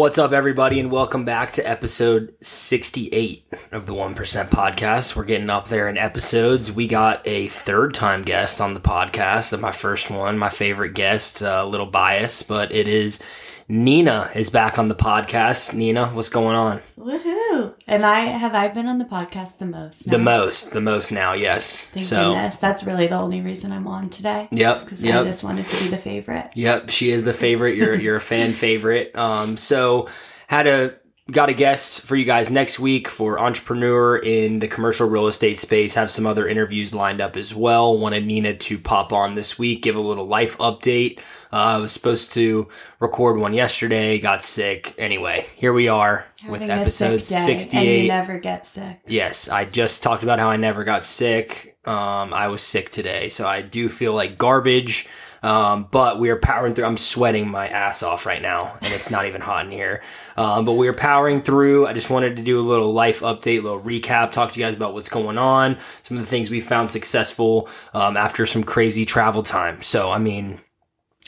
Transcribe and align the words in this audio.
What's 0.00 0.16
up, 0.16 0.32
everybody, 0.32 0.80
and 0.80 0.90
welcome 0.90 1.26
back 1.26 1.52
to 1.52 1.68
episode 1.68 2.32
68 2.40 3.44
of 3.70 3.84
the 3.84 3.92
1% 3.92 4.14
podcast. 4.48 5.14
We're 5.14 5.24
getting 5.24 5.50
up 5.50 5.68
there 5.68 5.90
in 5.90 5.98
episodes. 5.98 6.72
We 6.72 6.88
got 6.88 7.20
a 7.26 7.48
third 7.48 7.92
time 7.92 8.22
guest 8.22 8.62
on 8.62 8.72
the 8.72 8.80
podcast, 8.80 9.60
my 9.60 9.72
first 9.72 10.10
one, 10.10 10.38
my 10.38 10.48
favorite 10.48 10.94
guest, 10.94 11.42
a 11.42 11.66
little 11.66 11.84
biased, 11.84 12.48
but 12.48 12.72
it 12.74 12.88
is 12.88 13.22
Nina 13.70 14.28
is 14.34 14.50
back 14.50 14.80
on 14.80 14.88
the 14.88 14.96
podcast. 14.96 15.74
Nina, 15.74 16.08
what's 16.08 16.28
going 16.28 16.56
on? 16.56 16.80
Woohoo! 16.98 17.72
And 17.86 18.04
I 18.04 18.18
have 18.22 18.52
I 18.52 18.66
been 18.66 18.88
on 18.88 18.98
the 18.98 19.04
podcast 19.04 19.58
the 19.58 19.64
most? 19.66 20.10
The 20.10 20.18
most, 20.18 20.72
the 20.72 20.80
most 20.80 21.12
now, 21.12 21.34
yes. 21.34 21.86
Thank 21.86 22.04
so, 22.04 22.32
goodness. 22.32 22.58
That's 22.58 22.82
really 22.82 23.06
the 23.06 23.14
only 23.14 23.40
reason 23.40 23.70
I'm 23.70 23.86
on 23.86 24.10
today. 24.10 24.48
Yep. 24.50 24.80
Because 24.80 25.04
Yep. 25.04 25.20
I 25.20 25.24
just 25.24 25.44
wanted 25.44 25.66
to 25.66 25.84
be 25.84 25.88
the 25.88 25.98
favorite. 25.98 26.50
Yep, 26.56 26.90
she 26.90 27.12
is 27.12 27.22
the 27.22 27.32
favorite. 27.32 27.76
You're 27.76 27.94
you're 27.94 28.16
a 28.16 28.20
fan 28.20 28.52
favorite. 28.54 29.14
Um, 29.16 29.56
so 29.56 30.08
had 30.48 30.66
a 30.66 30.96
got 31.30 31.48
a 31.48 31.54
guest 31.54 32.00
for 32.00 32.16
you 32.16 32.24
guys 32.24 32.50
next 32.50 32.78
week 32.78 33.08
for 33.08 33.38
entrepreneur 33.38 34.16
in 34.16 34.58
the 34.58 34.68
commercial 34.68 35.08
real 35.08 35.26
estate 35.26 35.58
space. 35.60 35.94
Have 35.94 36.10
some 36.10 36.26
other 36.26 36.48
interviews 36.48 36.94
lined 36.94 37.20
up 37.20 37.36
as 37.36 37.54
well. 37.54 37.98
Wanted 37.98 38.26
Nina 38.26 38.54
to 38.54 38.78
pop 38.78 39.12
on 39.12 39.34
this 39.34 39.58
week, 39.58 39.82
give 39.82 39.96
a 39.96 40.00
little 40.00 40.26
life 40.26 40.56
update. 40.58 41.18
Uh, 41.52 41.56
I 41.56 41.76
was 41.78 41.92
supposed 41.92 42.32
to 42.34 42.68
record 43.00 43.38
one 43.38 43.54
yesterday, 43.54 44.18
got 44.18 44.44
sick. 44.44 44.94
Anyway, 44.98 45.46
here 45.56 45.72
we 45.72 45.88
are 45.88 46.26
with 46.48 46.60
Having 46.62 46.70
a 46.70 46.80
episode 46.80 47.24
sick 47.24 47.46
day, 47.46 47.52
And 47.52 47.60
68. 47.62 48.02
you 48.02 48.08
never 48.08 48.38
get 48.38 48.66
sick. 48.66 49.00
Yes, 49.06 49.48
I 49.48 49.64
just 49.64 50.02
talked 50.02 50.22
about 50.22 50.38
how 50.38 50.48
I 50.50 50.56
never 50.56 50.84
got 50.84 51.04
sick. 51.04 51.76
Um, 51.84 52.32
I 52.34 52.48
was 52.48 52.62
sick 52.62 52.90
today, 52.90 53.28
so 53.28 53.46
I 53.48 53.62
do 53.62 53.88
feel 53.88 54.12
like 54.14 54.38
garbage. 54.38 55.08
Um, 55.42 55.88
but 55.90 56.18
we 56.18 56.28
are 56.30 56.36
powering 56.36 56.74
through. 56.74 56.84
I'm 56.84 56.98
sweating 56.98 57.48
my 57.48 57.68
ass 57.68 58.02
off 58.02 58.26
right 58.26 58.42
now, 58.42 58.76
and 58.82 58.92
it's 58.92 59.10
not 59.10 59.26
even 59.26 59.40
hot 59.40 59.64
in 59.64 59.72
here. 59.72 60.02
Um, 60.36 60.64
but 60.64 60.72
we 60.74 60.86
are 60.88 60.92
powering 60.92 61.42
through. 61.42 61.86
I 61.86 61.92
just 61.92 62.10
wanted 62.10 62.36
to 62.36 62.42
do 62.42 62.60
a 62.60 62.62
little 62.66 62.92
life 62.92 63.20
update, 63.20 63.62
little 63.62 63.80
recap, 63.80 64.32
talk 64.32 64.52
to 64.52 64.60
you 64.60 64.66
guys 64.66 64.74
about 64.74 64.92
what's 64.94 65.08
going 65.08 65.38
on, 65.38 65.78
some 66.02 66.18
of 66.18 66.22
the 66.22 66.28
things 66.28 66.50
we 66.50 66.60
found 66.60 66.90
successful 66.90 67.68
um, 67.94 68.16
after 68.16 68.44
some 68.44 68.62
crazy 68.64 69.04
travel 69.06 69.42
time. 69.42 69.80
So, 69.82 70.10
I 70.10 70.18
mean, 70.18 70.58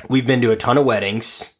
we've 0.09 0.27
been 0.27 0.43
to 0.43 0.51
a 0.51 0.57
ton 0.57 0.77
of 0.79 0.85
weddings. 0.85 1.55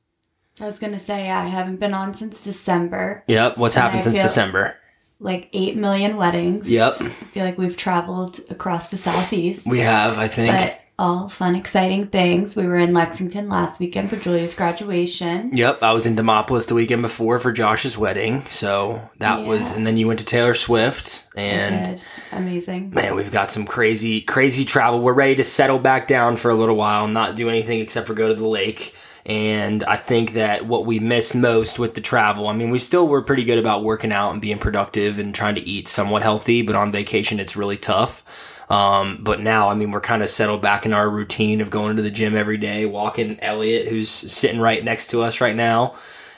I 0.61 0.67
was 0.67 0.79
gonna 0.79 0.99
say 0.99 1.31
I 1.31 1.47
haven't 1.47 1.81
been 1.81 1.95
on 1.95 2.13
since 2.15 2.45
December. 2.45 3.25
Yep. 3.27 3.57
What's 3.57 3.75
happened 3.75 4.01
I 4.01 4.05
since 4.05 4.19
December? 4.19 4.77
Like 5.19 5.49
eight 5.53 5.77
million 5.77 6.17
weddings. 6.19 6.71
Yep. 6.71 6.97
I 7.01 7.09
feel 7.09 7.45
like 7.45 7.57
we've 7.57 7.77
traveled 7.77 8.41
across 8.51 8.91
the 8.91 8.99
southeast. 8.99 9.67
We 9.67 9.79
have, 9.81 10.19
I 10.19 10.29
think. 10.29 10.55
but 10.55 10.82
all 10.99 11.29
fun, 11.29 11.57
exciting 11.57 12.07
things. 12.07 12.55
We 12.55 12.67
were 12.67 12.77
in 12.77 12.93
Lexington 12.93 13.49
last 13.49 13.81
weekend 13.81 14.11
for 14.11 14.17
Julia's 14.17 14.55
graduation. 14.55 15.57
Yep, 15.57 15.83
I 15.83 15.93
was 15.93 16.07
in 16.07 16.17
Demopolis 16.17 16.69
the 16.69 16.75
weekend 16.75 17.03
before 17.03 17.39
for 17.39 17.51
Josh's 17.51 17.97
wedding. 17.97 18.43
So 18.43 19.01
that 19.19 19.47
was, 19.47 19.73
and 19.73 19.87
then 19.87 19.97
you 19.97 20.07
went 20.07 20.21
to 20.21 20.27
Taylor 20.27 20.55
Swift, 20.55 21.27
and 21.35 22.01
amazing. 22.33 22.91
man, 22.91 23.17
we've 23.17 23.33
got 23.33 23.51
some 23.51 23.65
crazy, 23.65 24.21
crazy 24.21 24.65
travel. 24.65 25.01
We're 25.01 25.13
ready 25.13 25.37
to 25.37 25.45
settle 25.45 25.79
back 25.79 26.07
down 26.07 26.37
for 26.37 26.51
a 26.51 26.55
little 26.55 26.77
while, 26.77 27.09
not 27.09 27.37
do 27.37 27.49
anything 27.49 27.81
except 27.81 28.07
for 28.07 28.15
go 28.15 28.29
to 28.29 28.35
the 28.35 28.47
lake. 28.47 28.95
And 29.25 29.85
I 29.85 29.97
think 29.97 30.33
that 30.33 30.67
what 30.67 30.85
we 30.85 30.99
missed 30.99 31.35
most 31.37 31.79
with 31.79 31.95
the 31.95 32.01
travel, 32.01 32.49
I 32.49 32.55
mean, 32.55 32.71
we 32.71 32.81
still 32.81 33.07
were 33.07 33.23
pretty 33.23 33.45
good 33.45 33.59
about 33.59 33.85
working 33.85 34.11
out 34.11 34.33
and 34.33 34.43
being 34.43 34.59
productive 34.59 35.19
and 35.19 35.35
trying 35.35 35.55
to 35.55 35.61
eat 35.61 35.87
somewhat 35.87 36.23
healthy, 36.23 36.63
but 36.63 36.75
on 36.75 36.91
vacation, 36.91 37.39
it's 37.39 37.57
really 37.57 37.79
tough. 37.79 38.25
Um, 38.73 39.19
but 39.21 39.41
now, 39.41 39.69
I 39.69 39.75
mean, 39.75 39.91
we're 39.91 40.01
kind 40.01 40.23
of 40.23 40.31
settled 40.31 40.63
back 40.63 40.87
in 40.87 40.95
our 40.95 41.09
routine 41.09 41.61
of 41.61 41.69
going 41.69 41.97
to 41.97 42.03
the 42.03 42.11
gym 42.11 42.35
every 42.35 42.57
day, 42.57 42.87
walking 42.87 43.39
Elliott, 43.41 43.89
who's 43.89 44.09
sitting 44.09 44.61
right 44.61 44.83
next 44.83 45.09
to 45.09 45.23
us 45.23 45.43
right 45.43 45.55
now 45.55 45.95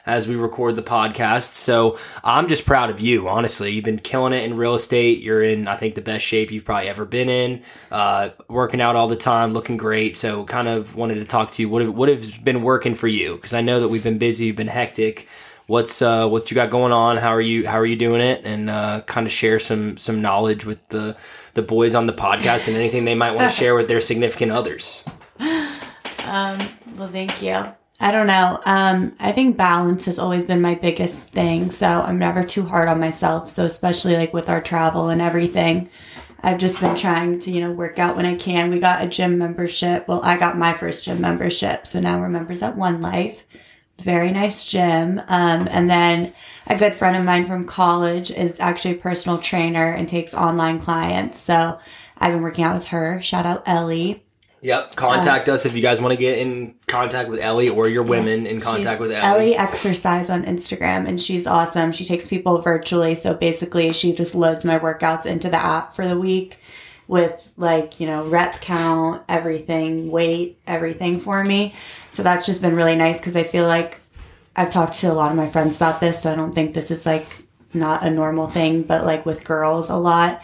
as 0.06 0.28
we 0.28 0.34
record 0.34 0.76
the 0.76 0.82
podcast. 0.82 1.54
So 1.54 1.96
I'm 2.22 2.48
just 2.48 2.66
proud 2.66 2.90
of 2.90 3.00
you, 3.00 3.28
honestly. 3.28 3.70
You've 3.70 3.84
been 3.84 3.98
killing 3.98 4.32
it 4.32 4.42
in 4.42 4.56
real 4.56 4.74
estate. 4.74 5.20
You're 5.20 5.42
in, 5.42 5.68
I 5.68 5.76
think, 5.76 5.94
the 5.94 6.02
best 6.02 6.24
shape 6.24 6.50
you've 6.50 6.64
probably 6.64 6.88
ever 6.88 7.04
been 7.04 7.28
in. 7.28 7.62
Uh, 7.90 8.30
working 8.48 8.80
out 8.80 8.96
all 8.96 9.08
the 9.08 9.16
time, 9.16 9.52
looking 9.52 9.76
great. 9.76 10.16
So 10.16 10.44
kind 10.44 10.68
of 10.68 10.94
wanted 10.96 11.14
to 11.16 11.24
talk 11.24 11.52
to 11.52 11.62
you. 11.62 11.68
What 11.68 11.82
have, 11.82 11.94
what 11.94 12.44
been 12.44 12.62
working 12.62 12.94
for 12.94 13.08
you? 13.08 13.36
Because 13.36 13.54
I 13.54 13.60
know 13.60 13.80
that 13.80 13.88
we've 13.88 14.04
been 14.04 14.18
busy, 14.18 14.50
been 14.50 14.66
hectic. 14.66 15.28
What's 15.66 16.02
uh, 16.02 16.28
what 16.28 16.50
you 16.50 16.54
got 16.54 16.70
going 16.70 16.92
on? 16.92 17.16
How 17.16 17.34
are 17.34 17.40
you? 17.40 17.66
How 17.66 17.78
are 17.78 17.86
you 17.86 17.96
doing 17.96 18.20
it? 18.20 18.42
And 18.44 18.68
uh, 18.68 19.00
kind 19.02 19.26
of 19.26 19.32
share 19.32 19.58
some 19.58 19.96
some 19.96 20.20
knowledge 20.20 20.66
with 20.66 20.86
the 20.88 21.16
the 21.54 21.62
boys 21.62 21.94
on 21.94 22.06
the 22.06 22.12
podcast 22.12 22.68
and 22.68 22.76
anything 22.76 23.04
they 23.04 23.14
might 23.14 23.34
want 23.34 23.50
to 23.50 23.56
share 23.62 23.74
with 23.74 23.88
their 23.88 24.00
significant 24.00 24.52
others. 24.52 25.04
Um, 26.26 26.58
well, 26.96 27.08
thank 27.08 27.42
you. 27.42 27.64
I 28.00 28.10
don't 28.10 28.26
know. 28.26 28.60
Um, 28.66 29.14
I 29.20 29.32
think 29.32 29.56
balance 29.56 30.04
has 30.06 30.18
always 30.18 30.44
been 30.44 30.60
my 30.60 30.74
biggest 30.74 31.28
thing. 31.28 31.70
So 31.70 31.86
I'm 31.86 32.18
never 32.18 32.42
too 32.42 32.64
hard 32.64 32.88
on 32.88 33.00
myself. 33.00 33.48
So 33.48 33.64
especially 33.64 34.16
like 34.16 34.34
with 34.34 34.48
our 34.48 34.60
travel 34.60 35.08
and 35.08 35.22
everything, 35.22 35.88
I've 36.42 36.58
just 36.58 36.80
been 36.80 36.96
trying 36.96 37.38
to, 37.40 37.50
you 37.50 37.60
know, 37.60 37.72
work 37.72 37.98
out 37.98 38.16
when 38.16 38.26
I 38.26 38.34
can. 38.34 38.70
We 38.70 38.80
got 38.80 39.02
a 39.02 39.08
gym 39.08 39.38
membership. 39.38 40.06
Well, 40.08 40.20
I 40.22 40.36
got 40.36 40.58
my 40.58 40.74
first 40.74 41.04
gym 41.04 41.20
membership. 41.20 41.86
So 41.86 42.00
now 42.00 42.20
we're 42.20 42.28
members 42.28 42.62
at 42.62 42.76
One 42.76 43.00
Life. 43.00 43.44
Very 43.98 44.30
nice 44.30 44.64
gym. 44.64 45.20
Um, 45.28 45.68
and 45.70 45.88
then 45.88 46.34
a 46.66 46.76
good 46.76 46.94
friend 46.94 47.16
of 47.16 47.24
mine 47.24 47.46
from 47.46 47.66
college 47.66 48.30
is 48.30 48.60
actually 48.60 48.94
a 48.94 48.98
personal 48.98 49.38
trainer 49.38 49.92
and 49.92 50.08
takes 50.08 50.34
online 50.34 50.80
clients. 50.80 51.38
So 51.38 51.78
I've 52.18 52.32
been 52.32 52.42
working 52.42 52.64
out 52.64 52.74
with 52.74 52.88
her. 52.88 53.20
Shout 53.22 53.46
out 53.46 53.62
Ellie. 53.66 54.24
Yep. 54.62 54.96
Contact 54.96 55.50
us 55.50 55.66
if 55.66 55.76
you 55.76 55.82
guys 55.82 56.00
want 56.00 56.12
to 56.12 56.16
get 56.16 56.38
in 56.38 56.74
contact 56.86 57.28
with 57.28 57.38
Ellie 57.38 57.68
or 57.68 57.86
your 57.86 58.02
women 58.02 58.46
in 58.46 58.60
contact 58.60 58.98
with 58.98 59.12
Ellie. 59.12 59.22
Ellie 59.22 59.56
Exercise 59.56 60.30
on 60.30 60.44
Instagram, 60.44 61.06
and 61.06 61.20
she's 61.20 61.46
awesome. 61.46 61.92
She 61.92 62.06
takes 62.06 62.26
people 62.26 62.62
virtually, 62.62 63.14
so 63.14 63.34
basically, 63.34 63.92
she 63.92 64.14
just 64.14 64.34
loads 64.34 64.64
my 64.64 64.78
workouts 64.78 65.26
into 65.26 65.50
the 65.50 65.58
app 65.58 65.94
for 65.94 66.06
the 66.08 66.18
week 66.18 66.56
with 67.08 67.52
like 67.56 68.00
you 68.00 68.06
know 68.06 68.24
rep 68.26 68.60
count, 68.60 69.22
everything, 69.28 70.10
weight, 70.10 70.58
everything 70.66 71.20
for 71.20 71.44
me. 71.44 71.74
So 72.10 72.22
that's 72.22 72.46
just 72.46 72.62
been 72.62 72.76
really 72.76 72.96
nice 72.96 73.18
because 73.18 73.36
I 73.36 73.44
feel 73.44 73.66
like 73.66 74.00
I've 74.56 74.70
talked 74.70 74.96
to 74.96 75.10
a 75.10 75.14
lot 75.14 75.30
of 75.30 75.36
my 75.36 75.48
friends 75.48 75.76
about 75.76 76.00
this, 76.00 76.22
so 76.22 76.32
I 76.32 76.36
don't 76.36 76.54
think 76.54 76.74
this 76.74 76.90
is 76.90 77.06
like 77.06 77.26
not 77.72 78.04
a 78.04 78.10
normal 78.10 78.46
thing, 78.46 78.82
but 78.82 79.04
like 79.04 79.26
with 79.26 79.44
girls, 79.44 79.90
a 79.90 79.96
lot 79.96 80.42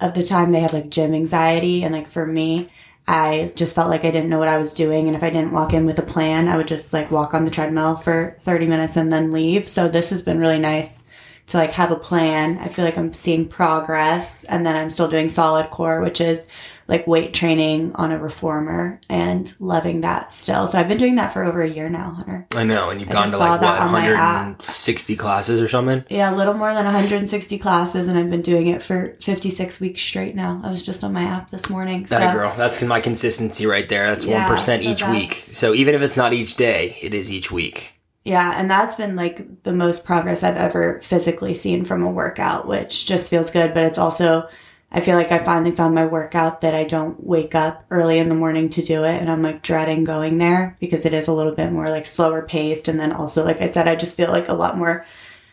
of 0.00 0.14
the 0.14 0.22
time 0.22 0.52
they 0.52 0.60
have 0.60 0.72
like 0.72 0.90
gym 0.90 1.14
anxiety, 1.14 1.84
and 1.84 1.94
like 1.94 2.08
for 2.08 2.26
me. 2.26 2.70
I 3.10 3.52
just 3.56 3.74
felt 3.74 3.88
like 3.88 4.04
I 4.04 4.10
didn't 4.10 4.28
know 4.28 4.38
what 4.38 4.48
I 4.48 4.58
was 4.58 4.74
doing. 4.74 5.06
And 5.06 5.16
if 5.16 5.22
I 5.22 5.30
didn't 5.30 5.52
walk 5.52 5.72
in 5.72 5.86
with 5.86 5.98
a 5.98 6.02
plan, 6.02 6.46
I 6.46 6.58
would 6.58 6.68
just 6.68 6.92
like 6.92 7.10
walk 7.10 7.32
on 7.32 7.46
the 7.46 7.50
treadmill 7.50 7.96
for 7.96 8.36
30 8.40 8.66
minutes 8.66 8.98
and 8.98 9.10
then 9.10 9.32
leave. 9.32 9.66
So 9.66 9.88
this 9.88 10.10
has 10.10 10.20
been 10.20 10.38
really 10.38 10.58
nice 10.58 11.06
to 11.48 11.56
like 11.56 11.72
have 11.72 11.90
a 11.90 11.96
plan. 11.96 12.58
I 12.58 12.68
feel 12.68 12.84
like 12.84 12.98
I'm 12.98 13.12
seeing 13.12 13.48
progress 13.48 14.44
and 14.44 14.64
then 14.66 14.76
I'm 14.76 14.90
still 14.90 15.08
doing 15.08 15.28
solid 15.28 15.70
core, 15.70 16.00
which 16.00 16.20
is 16.20 16.46
like 16.88 17.06
weight 17.06 17.34
training 17.34 17.94
on 17.96 18.12
a 18.12 18.18
reformer 18.18 18.98
and 19.10 19.52
loving 19.60 20.00
that 20.00 20.32
still. 20.32 20.66
So 20.66 20.78
I've 20.78 20.88
been 20.88 20.96
doing 20.96 21.16
that 21.16 21.34
for 21.34 21.44
over 21.44 21.60
a 21.60 21.68
year 21.68 21.90
now, 21.90 22.12
Hunter. 22.12 22.46
I 22.56 22.64
know, 22.64 22.88
and 22.88 22.98
you've 22.98 23.10
I 23.10 23.12
gone 23.12 23.28
to 23.28 23.36
like 23.36 23.60
what 23.60 23.78
on 23.78 23.92
160 23.92 25.16
classes 25.16 25.60
or 25.60 25.68
something. 25.68 26.02
Yeah, 26.08 26.34
a 26.34 26.36
little 26.36 26.54
more 26.54 26.72
than 26.72 26.84
160 26.86 27.58
classes 27.58 28.08
and 28.08 28.18
I've 28.18 28.30
been 28.30 28.40
doing 28.42 28.68
it 28.68 28.82
for 28.82 29.16
56 29.20 29.80
weeks 29.80 30.00
straight 30.00 30.34
now. 30.34 30.60
I 30.64 30.70
was 30.70 30.82
just 30.82 31.04
on 31.04 31.12
my 31.12 31.24
app 31.24 31.50
this 31.50 31.68
morning. 31.68 32.04
That 32.04 32.32
so- 32.32 32.38
girl. 32.38 32.54
That's 32.56 32.82
my 32.82 33.00
consistency 33.02 33.66
right 33.66 33.88
there. 33.88 34.08
That's 34.10 34.24
Yeah, 34.24 34.46
one 34.46 34.48
percent 34.56 34.82
so 34.82 34.90
each 34.90 35.00
that's- 35.00 35.18
week. 35.20 35.48
So 35.52 35.74
even 35.74 35.94
if 35.94 36.00
it's 36.02 36.16
not 36.16 36.32
each 36.32 36.56
day, 36.56 36.96
it 37.02 37.12
is 37.12 37.30
each 37.32 37.50
week. 37.52 37.97
Yeah, 38.28 38.52
and 38.56 38.70
that's 38.70 38.94
been 38.94 39.16
like 39.16 39.62
the 39.62 39.72
most 39.72 40.04
progress 40.04 40.42
I've 40.42 40.58
ever 40.58 41.00
physically 41.00 41.54
seen 41.54 41.86
from 41.86 42.02
a 42.02 42.10
workout, 42.10 42.68
which 42.68 43.06
just 43.06 43.30
feels 43.30 43.50
good. 43.50 43.72
But 43.72 43.84
it's 43.84 43.96
also, 43.96 44.46
I 44.92 45.00
feel 45.00 45.16
like 45.16 45.32
I 45.32 45.38
finally 45.38 45.70
found 45.70 45.94
my 45.94 46.04
workout 46.04 46.60
that 46.60 46.74
I 46.74 46.84
don't 46.84 47.24
wake 47.24 47.54
up 47.54 47.86
early 47.90 48.18
in 48.18 48.28
the 48.28 48.34
morning 48.34 48.68
to 48.70 48.82
do 48.82 49.04
it. 49.04 49.18
And 49.18 49.30
I'm 49.30 49.40
like 49.40 49.62
dreading 49.62 50.04
going 50.04 50.36
there 50.36 50.76
because 50.78 51.06
it 51.06 51.14
is 51.14 51.26
a 51.26 51.32
little 51.32 51.54
bit 51.54 51.72
more 51.72 51.88
like 51.88 52.04
slower 52.04 52.42
paced. 52.42 52.86
And 52.86 53.00
then 53.00 53.12
also, 53.12 53.46
like 53.46 53.62
I 53.62 53.66
said, 53.66 53.88
I 53.88 53.96
just 53.96 54.14
feel 54.18 54.30
like 54.30 54.48
a 54.48 54.52
lot 54.54 54.76
more 54.76 55.06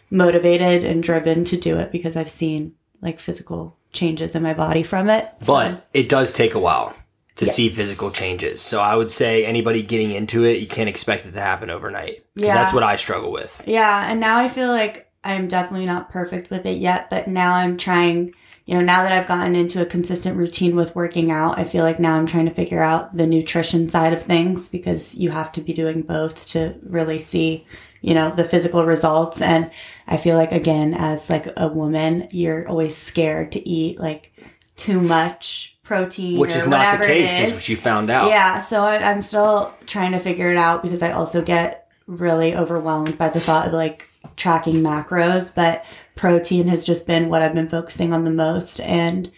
motivated 0.10 0.84
and 0.84 1.02
driven 1.02 1.46
to 1.46 1.58
do 1.58 1.78
it 1.80 1.94
because 1.94 2.18
I've 2.18 2.30
seen 2.30 2.74
like 3.02 3.22
physical 3.22 3.78
changes 3.94 4.36
in 4.36 4.44
my 4.44 4.54
body 4.54 4.84
from 4.84 5.10
it. 5.10 5.26
So- 5.40 5.54
But 5.54 5.88
it 5.94 6.10
does 6.10 6.34
take 6.34 6.56
a 6.56 6.60
while 6.60 6.94
to 7.36 7.46
see 7.46 7.70
physical 7.70 8.12
changes. 8.12 8.62
So 8.62 8.80
I 8.80 8.96
would 8.96 9.10
say 9.10 9.46
anybody 9.46 9.84
getting 9.84 10.12
into 10.12 10.46
it, 10.46 10.60
you 10.60 10.68
can't 10.68 10.90
expect 10.90 11.26
it 11.26 11.34
to 11.34 11.42
happen 11.42 11.70
overnight. 11.70 12.26
Yeah. 12.36 12.54
That's 12.54 12.74
what 12.74 12.84
I 12.84 12.96
struggle 12.96 13.32
with. 13.32 13.62
Yeah, 13.68 14.10
and 14.10 14.20
now 14.20 14.40
I 14.40 14.48
feel 14.48 14.70
like 14.70 15.12
I'm 15.24 15.48
definitely 15.48 15.86
not 15.86 16.10
perfect 16.10 16.50
with 16.50 16.66
it 16.66 16.78
yet, 16.78 17.10
but 17.10 17.28
now 17.28 17.56
I'm 17.56 17.78
trying, 17.78 18.34
you 18.66 18.76
know, 18.76 18.82
now 18.82 19.04
that 19.04 19.12
I've 19.12 19.28
gotten 19.28 19.56
into 19.56 19.82
a 19.82 19.86
consistent 19.86 20.38
routine 20.38 20.76
with 20.76 20.96
working 20.96 21.30
out, 21.30 21.60
I 21.60 21.66
feel 21.66 21.84
like 21.84 22.00
now 22.00 22.16
I'm 22.16 22.28
trying 22.28 22.46
to 22.46 22.54
figure 22.54 22.82
out 22.82 23.14
the 23.14 23.28
nutrition 23.28 23.90
side 23.90 24.14
of 24.14 24.24
things 24.24 24.70
because 24.70 25.16
you 25.16 25.32
have 25.32 25.52
to 25.54 25.62
be 25.62 25.74
doing 25.74 26.04
both 26.04 26.48
to 26.50 26.76
really 26.84 27.20
see, 27.20 27.66
you 28.02 28.14
know, 28.14 28.30
the 28.30 28.46
physical 28.46 28.86
results 28.86 29.42
and 29.42 29.72
I 30.08 30.18
feel 30.18 30.38
like 30.38 30.52
again 30.52 30.94
as 30.94 31.30
like 31.30 31.48
a 31.58 31.68
woman, 31.68 32.28
you're 32.32 32.68
always 32.70 32.96
scared 32.96 33.52
to 33.54 33.68
eat 33.68 34.00
like 34.00 34.32
too 34.78 35.02
much 35.02 35.75
protein 35.86 36.40
Which 36.40 36.56
is 36.56 36.68
not 36.68 37.00
the 37.00 37.08
case, 37.08 37.40
is 37.40 37.48
is. 37.50 37.54
what 37.54 37.70
you 37.70 37.78
found 37.78 38.10
out. 38.10 38.30
Yeah, 38.30 38.60
so 38.60 38.84
I, 38.84 38.98
I'm 38.98 39.22
still 39.22 39.74
trying 39.86 40.12
to 40.12 40.20
figure 40.20 40.52
it 40.52 40.58
out 40.58 40.84
because 40.84 41.02
I 41.02 41.12
also 41.12 41.42
get 41.42 41.88
really 42.08 42.56
overwhelmed 42.56 43.18
by 43.18 43.30
the 43.30 43.40
thought 43.40 43.68
of 43.68 43.74
like 43.74 44.10
tracking 44.36 44.78
macros, 44.78 45.54
but 45.54 45.86
protein 46.16 46.68
has 46.68 46.84
just 46.84 47.08
been 47.08 47.30
what 47.30 47.42
I've 47.42 47.54
been 47.54 47.70
focusing 47.70 48.14
on 48.14 48.26
the 48.26 48.32
most. 48.32 48.80
And 48.82 49.32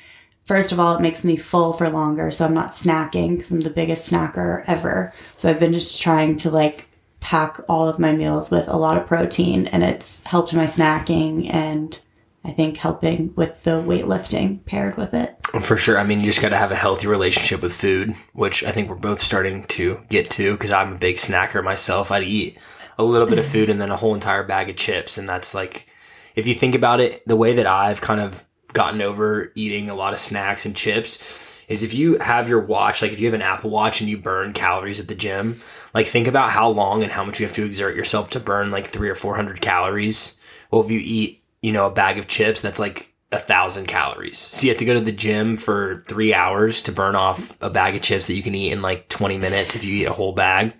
first 0.45 0.71
of 0.71 0.79
all, 0.79 0.95
it 0.95 1.01
makes 1.01 1.23
me 1.23 1.35
full 1.35 1.73
for 1.73 1.89
longer. 1.89 2.31
So 2.31 2.45
I'm 2.45 2.53
not 2.53 2.71
snacking 2.71 3.35
because 3.35 3.51
I'm 3.51 3.59
the 3.59 3.69
biggest 3.69 4.09
snacker 4.09 4.63
ever. 4.67 5.13
So 5.35 5.49
I've 5.49 5.59
been 5.59 5.73
just 5.73 6.01
trying 6.01 6.37
to 6.37 6.49
like 6.49 6.87
pack 7.19 7.59
all 7.67 7.87
of 7.89 7.99
my 7.99 8.13
meals 8.13 8.49
with 8.49 8.67
a 8.69 8.77
lot 8.77 8.97
of 8.97 9.07
protein 9.07 9.67
and 9.67 9.83
it's 9.83 10.23
helped 10.23 10.53
my 10.53 10.65
snacking 10.65 11.53
and 11.53 11.99
I 12.47 12.53
think 12.53 12.77
helping 12.77 13.33
with 13.35 13.61
the 13.63 13.81
weightlifting 13.81 14.63
paired 14.65 14.95
with 14.95 15.13
it. 15.13 15.35
For 15.61 15.75
sure. 15.75 15.99
I 15.99 16.05
mean, 16.05 16.21
you 16.21 16.27
just 16.27 16.41
got 16.41 16.49
to 16.49 16.57
have 16.57 16.71
a 16.71 16.75
healthy 16.75 17.05
relationship 17.05 17.61
with 17.61 17.73
food, 17.73 18.15
which 18.31 18.63
I 18.63 18.71
think 18.71 18.89
we're 18.89 18.95
both 18.95 19.21
starting 19.21 19.65
to 19.65 19.99
get 20.09 20.29
to 20.31 20.53
because 20.53 20.71
I'm 20.71 20.93
a 20.93 20.97
big 20.97 21.17
snacker 21.17 21.61
myself. 21.61 22.09
I'd 22.09 22.23
eat 22.23 22.57
a 22.97 23.03
little 23.03 23.27
bit 23.27 23.37
of 23.37 23.45
food 23.45 23.69
and 23.69 23.81
then 23.81 23.91
a 23.91 23.97
whole 23.97 24.15
entire 24.15 24.43
bag 24.43 24.69
of 24.69 24.77
chips. 24.77 25.17
And 25.17 25.27
that's 25.27 25.53
like, 25.53 25.87
if 26.35 26.47
you 26.47 26.53
think 26.53 26.73
about 26.73 27.01
it, 27.01 27.21
the 27.27 27.35
way 27.35 27.53
that 27.53 27.67
I've 27.67 27.99
kind 27.99 28.21
of 28.21 28.45
gotten 28.71 29.01
over 29.01 29.51
eating 29.55 29.89
a 29.89 29.95
lot 29.95 30.13
of 30.13 30.19
snacks 30.19 30.65
and 30.65 30.73
chips 30.73 31.21
is 31.67 31.83
if 31.83 31.93
you 31.93 32.17
have 32.19 32.47
your 32.47 32.61
watch, 32.61 33.01
like 33.01 33.11
if 33.11 33.19
you 33.19 33.27
have 33.27 33.33
an 33.33 33.41
Apple 33.41 33.71
Watch 33.71 33.99
and 33.99 34.09
you 34.09 34.17
burn 34.17 34.53
calories 34.53 35.01
at 35.01 35.09
the 35.09 35.15
gym, 35.15 35.59
like 35.93 36.07
think 36.07 36.27
about 36.27 36.51
how 36.51 36.69
long 36.69 37.03
and 37.03 37.11
how 37.11 37.25
much 37.25 37.41
you 37.41 37.45
have 37.45 37.55
to 37.55 37.65
exert 37.65 37.95
yourself 37.95 38.29
to 38.29 38.39
burn 38.39 38.71
like 38.71 38.87
three 38.87 39.09
or 39.09 39.15
400 39.15 39.59
calories. 39.59 40.39
Well, 40.71 40.83
if 40.83 40.89
you 40.89 41.01
eat 41.03 41.43
you 41.67 41.73
know, 41.73 41.85
a 41.85 41.91
bag 41.91 42.17
of 42.17 42.29
chips, 42.29 42.61
that's 42.61 42.79
like 42.79 43.13
a 43.33 43.37
thousand 43.37 43.87
calories. 43.87 44.37
So 44.37 44.63
you 44.63 44.69
have 44.69 44.79
to 44.79 44.85
go 44.85 44.93
to 44.93 45.01
the 45.01 45.11
gym 45.11 45.57
for 45.57 46.01
three 46.07 46.33
hours 46.33 46.81
to 46.83 46.93
burn 46.93 47.13
off 47.13 47.61
a 47.61 47.69
bag 47.69 47.93
of 47.93 48.01
chips 48.01 48.27
that 48.27 48.35
you 48.35 48.41
can 48.41 48.55
eat 48.55 48.71
in 48.71 48.81
like 48.81 49.09
20 49.09 49.37
minutes 49.37 49.75
if 49.75 49.83
you 49.83 49.93
eat 49.93 50.05
a 50.05 50.13
whole 50.13 50.31
bag. 50.31 50.73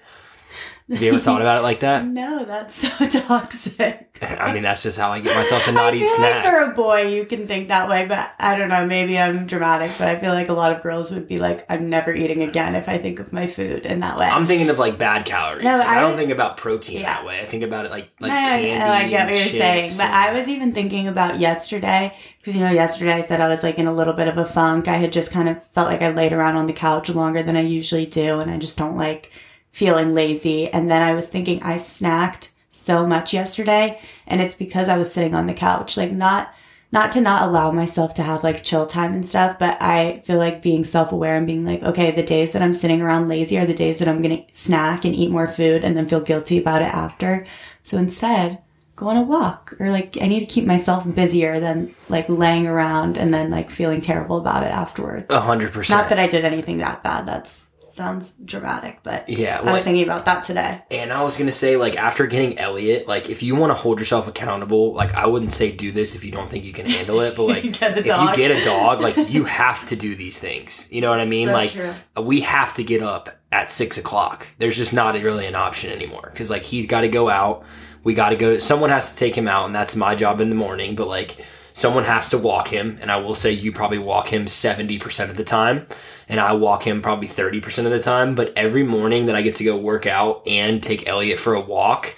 Have 0.90 1.02
you 1.02 1.10
ever 1.10 1.20
thought 1.20 1.42
about 1.42 1.60
it 1.60 1.64
like 1.64 1.82
that? 1.82 2.06
No, 2.18 2.46
that's 2.46 2.76
so 2.76 2.90
toxic. 3.22 4.04
I 4.22 4.52
mean, 4.54 4.64
that's 4.64 4.82
just 4.82 4.98
how 4.98 5.12
I 5.12 5.20
get 5.20 5.36
myself 5.36 5.64
to 5.66 5.72
not 5.72 5.94
I 5.94 5.98
eat 5.98 6.08
snacks. 6.10 6.46
Like 6.46 6.54
for 6.66 6.72
a 6.72 6.76
boy, 6.76 7.02
you 7.08 7.26
can 7.26 7.46
think 7.46 7.68
that 7.68 7.88
way, 7.88 8.08
but 8.08 8.32
I 8.40 8.58
don't 8.58 8.70
know. 8.70 8.88
Maybe 8.88 9.20
I'm 9.20 9.46
dramatic, 9.46 9.92
but 10.00 10.08
I 10.08 10.18
feel 10.20 10.34
like 10.34 10.50
a 10.50 10.54
lot 10.54 10.72
of 10.72 10.82
girls 10.82 11.12
would 11.12 11.28
be 11.28 11.38
like, 11.38 11.66
"I'm 11.72 11.90
never 11.92 12.12
eating 12.12 12.42
again" 12.42 12.74
if 12.74 12.90
I 12.90 12.98
think 12.98 13.20
of 13.20 13.32
my 13.32 13.46
food 13.46 13.86
in 13.86 14.00
that 14.00 14.18
way. 14.18 14.26
I'm 14.26 14.48
thinking 14.48 14.70
of 14.70 14.80
like 14.80 14.98
bad 14.98 15.26
calories. 15.26 15.64
No, 15.66 15.72
Like, 15.78 15.88
I, 15.88 15.98
I 15.98 16.00
don't 16.02 16.12
was- 16.12 16.20
think 16.20 16.32
about 16.32 16.58
protein 16.58 17.02
Yeah. 17.02 17.14
that 17.14 17.26
way. 17.26 17.40
I 17.42 17.46
think 17.46 17.62
about 17.64 17.86
it 17.86 17.92
like 17.92 18.10
like 18.20 18.32
No, 18.32 18.36
I- 18.38 18.40
oh, 18.40 18.62
candy. 18.64 18.84
I 19.06 19.10
get 19.10 19.26
what 19.30 19.36
you're 19.36 19.62
saying, 19.62 19.92
but 19.98 20.06
and- 20.06 20.16
I 20.16 20.34
was 20.34 20.48
even 20.48 20.72
thinking 20.74 21.08
about 21.08 21.40
yesterday 21.40 22.16
because 22.40 22.56
you 22.56 22.62
know 22.62 22.72
yesterday 22.72 23.14
I 23.14 23.22
said 23.22 23.40
I 23.40 23.48
was 23.50 23.62
like 23.62 23.78
in 23.78 23.86
a 23.86 23.94
little 23.94 24.14
bit 24.14 24.28
of 24.28 24.38
a 24.40 24.46
funk. 24.46 24.88
I 24.88 24.96
had 24.96 25.14
just 25.14 25.30
kind 25.32 25.48
of 25.50 25.62
felt 25.74 25.90
like 25.90 26.02
I 26.02 26.10
laid 26.10 26.34
around 26.34 26.56
on 26.56 26.66
the 26.66 26.74
couch 26.74 27.10
longer 27.10 27.44
than 27.44 27.56
I 27.58 27.62
usually 27.62 28.08
do, 28.08 28.40
and 28.40 28.50
I 28.50 28.58
just 28.58 28.78
don't 28.80 28.98
like 28.98 29.32
feeling 29.78 30.12
lazy. 30.12 30.68
And 30.68 30.90
then 30.90 31.04
I 31.04 31.14
was 31.14 31.30
thinking 31.30 31.62
I 31.62 31.76
snacked 31.76 32.50
so 32.72 33.06
much 33.06 33.32
yesterday, 33.32 34.02
and 34.26 34.42
it's 34.42 34.56
because 34.56 34.90
I 34.90 34.98
was 34.98 35.14
sitting 35.14 35.36
on 35.36 35.46
the 35.46 35.54
couch, 35.54 35.98
like 35.98 36.12
not 36.12 36.52
not 36.92 37.12
to 37.12 37.22
not 37.22 37.48
allow 37.48 37.70
myself 37.70 38.16
to 38.16 38.24
have 38.24 38.44
like 38.44 38.64
chill 38.64 38.88
time 38.88 39.14
and 39.14 39.28
stuff, 39.28 39.60
but 39.60 39.80
I 39.80 40.24
feel 40.26 40.38
like 40.40 40.64
being 40.64 40.84
self 40.84 41.12
aware 41.12 41.36
and 41.36 41.46
being 41.46 41.64
like, 41.64 41.84
okay, 41.84 42.10
the 42.10 42.24
days 42.24 42.54
that 42.54 42.64
I'm 42.64 42.74
sitting 42.74 43.02
around 43.02 43.28
lazy 43.28 43.60
are 43.60 43.68
the 43.68 43.74
days 43.76 44.00
that 44.00 44.08
I'm 44.08 44.22
gonna 44.24 44.46
snack 44.52 45.06
and 45.06 45.14
eat 45.14 45.30
more 45.30 45.48
food 45.48 45.84
and 45.84 45.96
then 45.96 46.08
feel 46.08 46.22
guilty 46.22 46.58
about 46.58 46.82
it 46.82 46.94
after. 46.94 47.46
So 47.84 48.00
instead, 48.00 48.64
go 48.96 49.10
on 49.10 49.18
a 49.18 49.22
walk 49.22 49.76
or 49.80 49.92
like 49.92 50.18
I 50.20 50.28
need 50.28 50.40
to 50.40 50.46
keep 50.48 50.66
myself 50.66 51.04
busier 51.14 51.60
than 51.60 51.94
like 52.10 52.28
laying 52.30 52.66
around 52.66 53.18
and 53.18 53.32
then 53.32 53.52
like 53.52 53.70
feeling 53.70 54.02
terrible 54.02 54.38
about 54.38 54.64
it 54.64 54.72
afterwards. 54.72 55.28
a 55.30 55.40
hundred 55.40 55.72
percent. 55.72 56.00
Not 56.00 56.10
that 56.10 56.20
I 56.20 56.26
did 56.26 56.46
anything 56.46 56.80
that 56.80 57.04
bad. 57.04 57.28
That's 57.28 57.67
sounds 57.98 58.38
dramatic, 58.46 59.00
but 59.04 59.28
Yeah, 59.28 59.60
I 59.62 59.74
was 59.74 59.84
thinking 59.84 60.04
about 60.04 60.26
that 60.26 60.44
today. 60.44 60.82
And 60.90 61.12
I 61.12 61.24
was 61.24 61.36
gonna 61.38 61.52
say, 61.52 61.76
like, 61.76 61.98
after 61.98 62.28
getting 62.28 62.58
Elliott, 62.58 63.08
like, 63.08 63.30
if 63.30 63.44
you 63.44 63.56
want 63.56 63.72
to 63.72 63.74
hold 63.74 64.00
yourself 64.00 64.28
accountable, 64.28 64.94
like, 64.94 65.14
I 65.16 65.28
wouldn't 65.28 65.52
say 65.52 65.72
do 65.72 65.92
this 65.92 66.16
if 66.16 66.24
you 66.24 66.32
don't 66.32 66.50
think 66.50 66.64
you 66.64 66.74
can 66.74 66.86
handle 66.86 67.20
it, 67.22 67.36
but 67.36 67.44
like, 67.54 67.66
if 67.66 67.82
you 68.06 68.36
get 68.36 68.52
a 68.52 68.64
dog, 68.64 69.02
like, 69.02 69.18
you 69.30 69.44
have 69.64 69.86
to 69.88 69.96
do 69.96 70.16
these 70.16 70.40
things. 70.40 70.88
You 70.92 71.02
know 71.02 71.10
what 71.10 71.20
I 71.20 71.26
mean? 71.26 71.48
So 71.48 71.54
like, 71.54 71.72
true. 71.72 71.94
Uh, 72.18 72.22
we 72.22 72.42
have 72.42 72.74
to 72.76 72.84
get 72.84 73.04
up 73.04 73.30
at 73.52 73.70
six 73.70 73.98
o'clock. 73.98 74.48
There's 74.60 74.78
just 74.78 74.94
not 74.94 75.16
really 75.16 75.46
an 75.46 75.56
option 75.56 75.92
anymore 75.92 76.30
because, 76.32 76.50
like, 76.50 76.64
he's 76.64 76.86
got 76.88 77.02
to 77.02 77.10
go 77.10 77.30
out. 77.30 77.66
We 78.04 78.14
got 78.14 78.30
to 78.30 78.36
go. 78.36 78.58
Someone 78.60 78.90
has 78.92 79.12
to 79.12 79.18
take 79.18 79.36
him 79.36 79.48
out, 79.48 79.66
and 79.66 79.76
that's 79.76 79.96
my 79.96 80.16
job 80.16 80.40
in 80.40 80.50
the 80.50 80.56
morning. 80.56 80.96
But 80.96 81.08
like, 81.08 81.44
someone 81.78 82.06
has 82.06 82.30
to 82.30 82.38
walk 82.38 82.70
him, 82.70 82.98
and 83.02 83.12
I 83.12 83.18
will 83.18 83.36
say 83.36 83.52
you 83.52 83.72
probably 83.72 84.00
walk 84.00 84.28
him 84.30 84.48
seventy 84.48 84.98
percent 84.98 85.32
of 85.32 85.38
the 85.38 85.44
time 85.44 85.88
and 86.30 86.40
I 86.40 86.54
walk 86.54 86.86
him 86.86 87.02
probably 87.02 87.28
30% 87.28 87.86
of 87.86 87.92
the 87.92 88.02
time. 88.02 88.36
But 88.36 88.54
every 88.56 88.84
morning 88.84 89.28
that 89.28 89.36
I 89.36 89.42
get 89.42 89.56
to 89.56 89.64
go 89.64 89.78
work 89.78 90.06
out 90.06 90.44
and 90.48 90.82
take 90.84 91.08
Elliott 91.08 91.40
for 91.40 91.54
a 91.54 91.62
walk, 91.62 92.16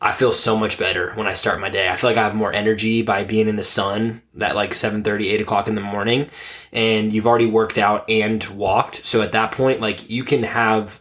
I 0.00 0.12
feel 0.12 0.32
so 0.32 0.56
much 0.56 0.78
better 0.78 1.12
when 1.14 1.26
I 1.26 1.34
start 1.34 1.60
my 1.60 1.68
day. 1.68 1.88
I 1.88 1.96
feel 1.96 2.10
like 2.10 2.16
I 2.16 2.24
have 2.24 2.34
more 2.34 2.52
energy 2.52 3.02
by 3.02 3.24
being 3.24 3.48
in 3.48 3.56
the 3.56 3.62
sun 3.62 4.22
at 4.40 4.56
like 4.56 4.74
7 4.74 5.04
8 5.06 5.40
o'clock 5.40 5.68
in 5.68 5.74
the 5.74 5.80
morning. 5.80 6.28
And 6.72 7.12
you've 7.12 7.26
already 7.26 7.46
worked 7.46 7.78
out 7.78 8.08
and 8.08 8.42
walked. 8.44 8.96
So 8.96 9.22
at 9.22 9.32
that 9.32 9.52
point, 9.52 9.80
like 9.80 10.08
you 10.08 10.24
can 10.24 10.44
have, 10.44 11.00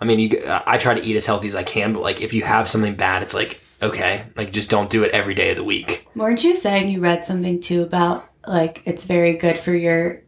I 0.00 0.04
mean, 0.04 0.18
you, 0.18 0.42
I 0.46 0.78
try 0.78 0.94
to 0.94 1.02
eat 1.02 1.16
as 1.16 1.26
healthy 1.26 1.48
as 1.48 1.56
I 1.56 1.62
can, 1.62 1.92
but 1.92 2.02
like 2.02 2.20
if 2.20 2.32
you 2.32 2.42
have 2.42 2.68
something 2.68 2.94
bad, 2.94 3.22
it's 3.22 3.34
like, 3.34 3.60
okay, 3.82 4.26
like 4.36 4.52
just 4.52 4.70
don't 4.70 4.90
do 4.90 5.04
it 5.04 5.12
every 5.12 5.34
day 5.34 5.50
of 5.50 5.56
the 5.56 5.64
week. 5.64 6.06
Weren't 6.14 6.44
you 6.44 6.56
saying 6.56 6.88
you 6.88 7.00
read 7.00 7.24
something 7.24 7.60
too 7.60 7.82
about 7.82 8.28
like 8.46 8.82
it's 8.84 9.04
very 9.06 9.34
good 9.34 9.58
for 9.58 9.74
your 9.74 10.22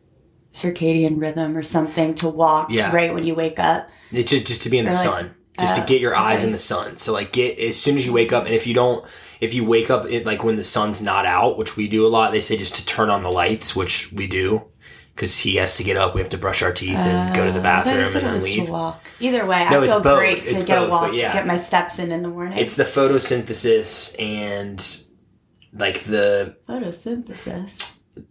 circadian 0.53 1.21
rhythm 1.21 1.57
or 1.57 1.63
something 1.63 2.15
to 2.17 2.29
walk 2.29 2.71
Yeah. 2.71 2.93
right 2.95 3.15
when 3.15 3.25
you 3.25 3.35
wake 3.35 3.59
up? 3.59 3.89
It's 4.11 4.31
just, 4.31 4.47
just 4.47 4.63
to 4.63 4.71
be 4.71 4.79
in 4.79 4.87
the 4.87 4.91
like, 4.91 5.05
sun, 5.05 5.35
just 5.61 5.75
to 5.77 5.83
uh, 5.83 5.87
get 5.87 6.01
your 6.01 6.17
eyes 6.17 6.41
okay. 6.41 6.47
in 6.47 6.53
the 6.53 6.59
sun. 6.59 6.97
So 6.97 7.13
like 7.13 7.33
get 7.33 7.59
as 7.59 7.77
soon 7.79 7.99
as 7.99 8.07
you 8.07 8.13
wake 8.13 8.33
up, 8.33 8.47
and 8.47 8.55
if 8.55 8.67
you 8.67 8.75
don't, 8.75 9.05
if 9.41 9.55
you 9.55 9.65
wake 9.65 9.91
up 9.91 10.07
it, 10.07 10.27
like 10.27 10.43
when 10.43 10.57
the 10.57 10.65
sun's 10.65 11.03
not 11.03 11.27
out, 11.27 11.59
which 11.59 11.77
we 11.77 11.89
do 11.89 12.07
a 12.07 12.09
lot, 12.09 12.33
they 12.33 12.41
say 12.41 12.57
just 12.57 12.75
to 12.77 12.87
turn 12.87 13.11
on 13.11 13.23
the 13.23 13.31
lights, 13.31 13.77
which 13.77 14.13
we 14.13 14.27
do, 14.27 14.65
because 15.19 15.37
he 15.37 15.57
has 15.57 15.77
to 15.77 15.83
get 15.83 15.97
up. 15.97 16.15
We 16.15 16.21
have 16.21 16.31
to 16.31 16.39
brush 16.39 16.63
our 16.63 16.73
teeth 16.73 16.97
and 16.97 17.35
go 17.35 17.45
to 17.45 17.51
the 17.51 17.57
oh, 17.57 17.61
you 17.61 17.63
bathroom 17.65 18.05
and 18.05 18.15
then 18.15 18.43
leave. 18.45 18.69
Walk. 18.71 19.03
Either 19.19 19.45
way, 19.47 19.67
No, 19.69 19.81
I 19.83 19.85
it's 19.85 19.95
feel 19.95 20.03
both. 20.05 20.19
great 20.21 20.43
to 20.43 20.49
It's 20.55 20.65
get 20.65 20.79
both, 20.79 20.89
a 20.89 20.91
walk, 20.93 21.13
yeah. 21.13 21.33
get 21.33 21.45
my 21.45 21.59
steps 21.59 21.99
in 21.99 22.13
in 22.13 22.23
the 22.23 22.29
morning. 22.29 22.57
It's 22.57 22.77
the 22.77 22.85
photosynthesis 22.85 24.15
and 24.21 24.79
like 25.73 26.05
the 26.05 26.57
photosynthesis. 26.69 27.88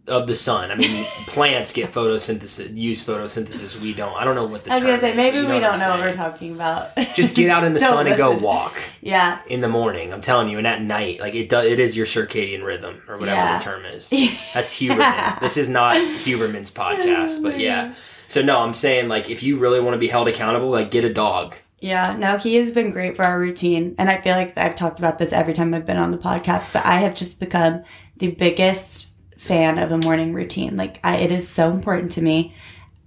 Of 0.07 0.27
the 0.27 0.35
sun. 0.35 0.71
I 0.71 0.75
mean, 0.75 1.05
plants 1.27 1.73
get 1.73 1.91
photosynthesis, 1.91 2.75
use 2.75 3.05
photosynthesis. 3.05 3.81
We 3.81 3.93
don't. 3.93 4.15
I 4.15 4.23
don't 4.23 4.35
know 4.35 4.45
what 4.45 4.63
the 4.63 4.71
I 4.71 4.75
was 4.75 4.83
gonna 4.83 4.99
say 4.99 5.11
is, 5.11 5.17
maybe 5.17 5.37
you 5.37 5.43
we 5.47 5.59
don't 5.59 5.79
know 5.79 5.89
what 5.91 5.99
we're 5.99 6.13
talking 6.13 6.53
about. 6.55 6.95
Just 7.13 7.35
get 7.35 7.49
out 7.49 7.63
in 7.63 7.73
the 7.73 7.79
sun 7.91 8.07
and 8.07 8.17
go 8.17 8.35
walk. 8.37 8.77
Yeah. 9.01 9.39
in 9.47 9.61
the 9.61 9.69
morning. 9.69 10.11
I'm 10.13 10.21
telling 10.21 10.49
you, 10.49 10.57
and 10.57 10.67
at 10.67 10.81
night, 10.81 11.19
like 11.19 11.35
it 11.35 11.49
does, 11.49 11.65
it 11.65 11.79
is 11.79 11.95
your 11.95 12.05
circadian 12.05 12.63
rhythm 12.63 13.01
or 13.07 13.17
whatever 13.17 13.37
Yeah. 13.37 13.57
the 13.57 13.63
term 13.63 13.85
is. 13.85 14.09
That's 14.53 14.79
Huberman. 14.79 15.39
this 15.39 15.57
is 15.57 15.69
not 15.69 15.95
Huberman's 15.95 16.71
oh, 16.75 16.79
podcast, 16.81 17.41
but 17.43 17.59
yeah. 17.59 17.93
So 18.27 18.41
no, 18.41 18.59
I'm 18.59 18.73
saying 18.73 19.07
like 19.07 19.29
if 19.29 19.43
you 19.43 19.57
really 19.57 19.79
want 19.79 19.93
to 19.93 19.99
be 19.99 20.07
held 20.07 20.27
accountable, 20.27 20.69
like 20.69 20.91
get 20.91 21.05
a 21.05 21.13
dog. 21.13 21.55
Yeah, 21.79 22.15
no, 22.17 22.37
he 22.37 22.55
has 22.55 22.71
been 22.71 22.91
great 22.91 23.15
for 23.15 23.23
our 23.23 23.39
routine. 23.39 23.95
And 23.99 24.09
I 24.09 24.19
feel 24.19 24.35
like 24.35 24.57
I've 24.57 24.75
talked 24.75 24.97
about 24.99 25.19
this 25.19 25.31
every 25.31 25.53
time 25.53 25.73
I've 25.73 25.85
been 25.85 25.97
on 25.97 26.11
the 26.11 26.17
podcast, 26.17 26.73
but 26.73 26.83
I 26.85 26.95
have 26.95 27.15
just 27.15 27.39
become 27.39 27.83
the 28.17 28.31
biggest 28.31 29.13
fan 29.37 29.77
of 29.77 29.91
a 29.91 29.97
morning 29.99 30.33
routine. 30.33 30.75
Like, 30.77 30.99
I, 31.03 31.17
it 31.17 31.31
is 31.31 31.47
so 31.47 31.71
important 31.71 32.11
to 32.13 32.21
me. 32.21 32.53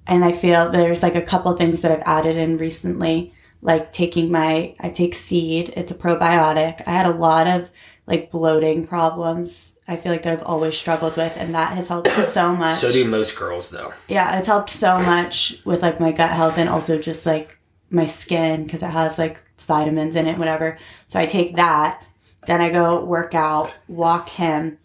And 0.07 0.25
I 0.25 0.33
feel 0.33 0.71
there's 0.71 1.03
like 1.03 1.15
a 1.15 1.23
couple 1.23 1.53
things 1.57 1.83
that 1.83 1.93
I've 1.93 2.03
added 2.07 2.37
in 2.37 2.57
recently, 2.59 3.33
like 3.63 3.93
taking 3.93 4.33
my, 4.33 4.75
I 4.81 4.91
take 4.91 5.15
seed, 5.15 5.73
it's 5.77 5.93
a 5.93 5.95
probiotic. 5.95 6.83
I 6.87 6.91
had 6.93 7.07
a 7.07 7.11
lot 7.11 7.47
of 7.47 7.71
like 8.07 8.31
bloating 8.31 8.87
problems. 8.87 9.77
I 9.87 9.97
feel 9.97 10.11
like 10.13 10.23
that 10.23 10.33
I've 10.33 10.47
always 10.47 10.77
struggled 10.77 11.17
with, 11.17 11.37
and 11.37 11.55
that 11.55 11.75
has 11.75 11.89
helped 11.89 12.09
so 12.11 12.53
much 12.55 12.79
So 12.79 12.91
do 12.91 13.05
most 13.05 13.37
girls 13.39 13.71
though. 13.71 13.93
yeah, 14.09 14.39
it's 14.39 14.47
helped 14.49 14.71
so 14.71 14.99
much 15.01 15.61
with 15.65 15.83
like 15.83 16.01
my 16.01 16.11
gut 16.13 16.31
health 16.31 16.59
and 16.59 16.69
also 16.69 16.99
just 16.99 17.27
like 17.27 17.59
my 17.91 18.07
skin 18.07 18.65
because 18.65 18.83
it 18.83 18.91
has 18.91 19.19
like 19.19 19.41
vitamins 19.59 20.17
in 20.17 20.27
it, 20.27 20.39
whatever. 20.39 20.79
So 21.07 21.21
I 21.21 21.27
take 21.27 21.57
that. 21.57 22.05
Then 22.47 22.61
I 22.61 22.71
go 22.71 23.05
work 23.05 23.35
out, 23.35 23.71
walk 23.87 24.29
him. 24.31 24.79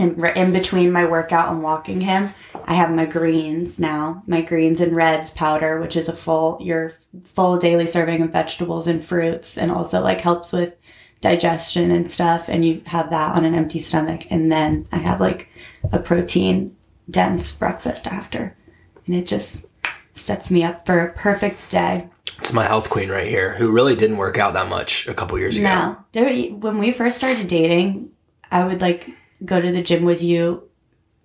And 0.00 0.18
in 0.34 0.52
between 0.54 0.92
my 0.92 1.06
workout 1.06 1.52
and 1.52 1.62
walking 1.62 2.00
him, 2.00 2.30
I 2.64 2.72
have 2.72 2.90
my 2.90 3.04
greens 3.04 3.78
now, 3.78 4.22
my 4.26 4.40
greens 4.40 4.80
and 4.80 4.96
reds 4.96 5.32
powder, 5.32 5.78
which 5.78 5.94
is 5.94 6.08
a 6.08 6.16
full, 6.16 6.58
your 6.62 6.94
full 7.24 7.58
daily 7.58 7.86
serving 7.86 8.22
of 8.22 8.30
vegetables 8.30 8.86
and 8.86 9.04
fruits 9.04 9.58
and 9.58 9.70
also 9.70 10.00
like 10.00 10.22
helps 10.22 10.52
with 10.52 10.74
digestion 11.20 11.90
and 11.90 12.10
stuff. 12.10 12.48
And 12.48 12.64
you 12.64 12.80
have 12.86 13.10
that 13.10 13.36
on 13.36 13.44
an 13.44 13.54
empty 13.54 13.78
stomach. 13.78 14.22
And 14.30 14.50
then 14.50 14.88
I 14.90 14.96
have 14.96 15.20
like 15.20 15.50
a 15.92 15.98
protein 15.98 16.74
dense 17.10 17.54
breakfast 17.54 18.06
after. 18.06 18.56
And 19.04 19.14
it 19.14 19.26
just 19.26 19.66
sets 20.14 20.50
me 20.50 20.64
up 20.64 20.86
for 20.86 21.00
a 21.00 21.12
perfect 21.12 21.70
day. 21.70 22.08
It's 22.38 22.54
my 22.54 22.64
health 22.64 22.88
queen 22.88 23.10
right 23.10 23.28
here, 23.28 23.52
who 23.54 23.70
really 23.70 23.96
didn't 23.96 24.16
work 24.16 24.38
out 24.38 24.54
that 24.54 24.70
much 24.70 25.06
a 25.08 25.14
couple 25.14 25.38
years 25.38 25.58
ago. 25.58 25.98
No, 26.14 26.54
when 26.54 26.78
we 26.78 26.90
first 26.90 27.18
started 27.18 27.48
dating, 27.48 28.12
I 28.50 28.64
would 28.64 28.80
like 28.80 29.06
go 29.44 29.60
to 29.60 29.70
the 29.72 29.82
gym 29.82 30.04
with 30.04 30.22
you 30.22 30.68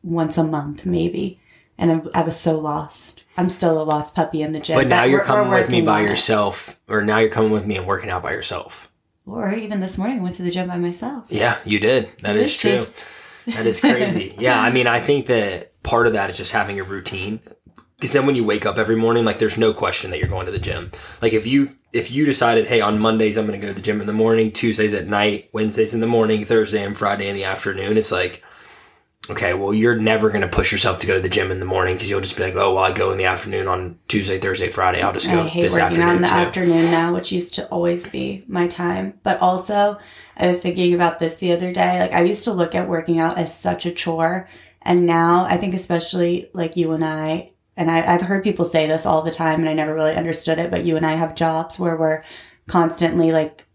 once 0.04 0.38
a 0.38 0.44
month, 0.44 0.86
maybe. 0.86 1.40
and 1.78 1.92
I, 2.14 2.20
I 2.20 2.24
was 2.24 2.40
so 2.40 2.58
lost. 2.58 3.24
I'm 3.38 3.50
still 3.50 3.82
a 3.82 3.84
lost 3.84 4.16
puppy 4.16 4.42
in 4.42 4.54
the 4.54 4.60
gym. 4.62 4.76
But 4.78 4.88
now 4.88 5.02
we're- 5.02 5.12
you're 5.12 5.24
coming 5.24 5.52
with 5.52 5.70
me 5.70 5.82
by 5.82 6.00
on 6.00 6.06
it. 6.06 6.10
yourself, 6.10 6.80
or 6.88 7.02
now 7.02 7.18
you're 7.18 7.30
coming 7.30 7.52
with 7.52 7.66
me 7.66 7.76
and 7.78 7.86
working 7.86 8.10
out 8.10 8.24
by 8.24 8.32
yourself. 8.32 8.90
Or 9.26 9.52
even 9.54 9.80
this 9.82 9.98
morning, 9.98 10.20
I 10.20 10.24
went 10.24 10.36
to 10.36 10.44
the 10.44 10.52
gym 10.52 10.68
by 10.68 10.78
myself. 10.78 11.26
Yeah, 11.30 11.58
you 11.66 11.80
did. 11.80 12.10
That 12.20 12.36
It 12.38 12.44
is 12.44 12.58
true. 12.58 12.82
That 13.54 13.66
is 13.66 13.82
crazy. 13.82 14.36
yeah, 14.40 14.62
I 14.62 14.72
mean, 14.72 14.88
I 14.88 15.00
think 15.00 15.26
that 15.28 15.82
part 15.84 16.08
of 16.08 16.14
that 16.14 16.30
is 16.30 16.38
just 16.38 16.52
having 16.54 16.80
a 16.80 16.84
routine. 16.84 17.40
Because 17.98 18.14
then 18.14 18.26
when 18.26 18.36
you 18.36 18.44
wake 18.44 18.66
up 18.66 18.78
every 18.78 18.96
morning, 18.96 19.26
like 19.26 19.40
there's 19.40 19.58
no 19.58 19.74
question 19.74 20.12
that 20.12 20.20
you're 20.20 20.28
going 20.30 20.46
to 20.46 20.52
the 20.52 20.60
gym. 20.60 20.92
Like 21.22 21.34
if 21.34 21.46
you 21.48 21.76
if 21.96 22.12
you 22.12 22.25
decided, 22.25 22.68
hey, 22.68 22.82
on 22.82 23.00
Mondays 23.00 23.38
I'm 23.38 23.48
going 23.48 23.58
to 23.60 23.66
go 23.66 23.72
to 23.72 23.74
the 23.74 23.82
gym 23.82 24.02
in 24.02 24.08
the 24.08 24.12
morning, 24.12 24.52
Tuesdays 24.52 24.94
at 24.94 25.08
night, 25.08 25.50
Wednesdays 25.54 25.94
in 25.94 26.02
the 26.02 26.08
morning, 26.08 26.44
Thursday 26.44 26.84
and 26.84 26.96
Friday 26.96 27.30
in 27.30 27.38
the 27.38 27.46
afternoon, 27.46 27.98
it's 27.98 28.12
like, 28.12 28.44
okay, 29.30 29.54
well 29.54 29.74
you're 29.74 29.96
never 29.96 30.30
going 30.30 30.42
to 30.42 30.48
push 30.48 30.74
yourself 30.74 31.00
to 31.00 31.08
go 31.08 31.16
to 31.16 31.22
the 31.22 31.30
gym 31.30 31.52
in 31.52 31.62
the 31.62 31.66
morning 31.66 31.96
because 31.96 32.10
you'll 32.10 32.20
just 32.20 32.36
be 32.36 32.44
like, 32.44 32.56
oh, 32.56 32.75
well 32.75 32.84
I 32.84 32.92
go 32.92 33.12
in 33.12 33.18
the 33.18 33.24
afternoon 33.24 33.70
on 33.70 33.98
Tuesday, 34.10 34.40
Thursday, 34.40 34.70
Friday. 34.70 35.02
I'll 35.02 35.14
just 35.14 35.32
go 35.32 35.40
I 35.40 35.48
hate 35.48 35.62
this 35.62 35.74
working 35.75 36.02
out 36.02 36.16
in 36.18 36.22
the 36.22 36.28
too. 36.28 36.34
afternoon 36.34 36.92
now, 36.92 37.14
which 37.14 37.32
used 37.32 37.56
to 37.56 37.66
always 37.70 38.10
be 38.10 38.44
my 38.46 38.68
time. 38.68 39.18
But 39.24 39.40
also, 39.40 39.98
I 40.36 40.48
was 40.48 40.62
thinking 40.62 40.94
about 40.94 41.20
this 41.20 41.38
the 41.38 41.54
other 41.54 41.72
day. 41.72 42.00
Like, 42.00 42.12
I 42.12 42.24
used 42.24 42.44
to 42.44 42.52
look 42.52 42.75
at 42.75 42.90
working 42.90 43.20
out 43.20 43.38
as 43.38 43.58
such 43.58 43.86
a 43.86 43.92
chore. 43.92 44.50
And 44.82 45.06
now 45.06 45.46
I 45.46 45.58
think, 45.58 45.74
especially 45.74 46.50
like 46.54 46.75
you 46.75 46.92
and 46.92 47.06
I, 47.06 47.54
and 47.77 47.91
I, 47.91 48.13
I've 48.13 48.22
heard 48.22 48.44
people 48.44 48.65
say 48.65 48.88
this 48.88 49.05
all 49.05 49.22
the 49.22 49.32
time 49.32 49.60
and 49.62 49.70
I 49.70 49.74
never 49.74 49.94
really 49.94 50.15
understood 50.15 50.60
it, 50.60 50.72
but 50.72 50.86
you 50.86 50.96
and 50.98 51.05
I 51.05 51.13
have 51.13 51.36
jobs 51.36 51.77
where 51.79 51.98
we're 51.98 52.24
constantly 52.67 53.32
like 53.32 53.65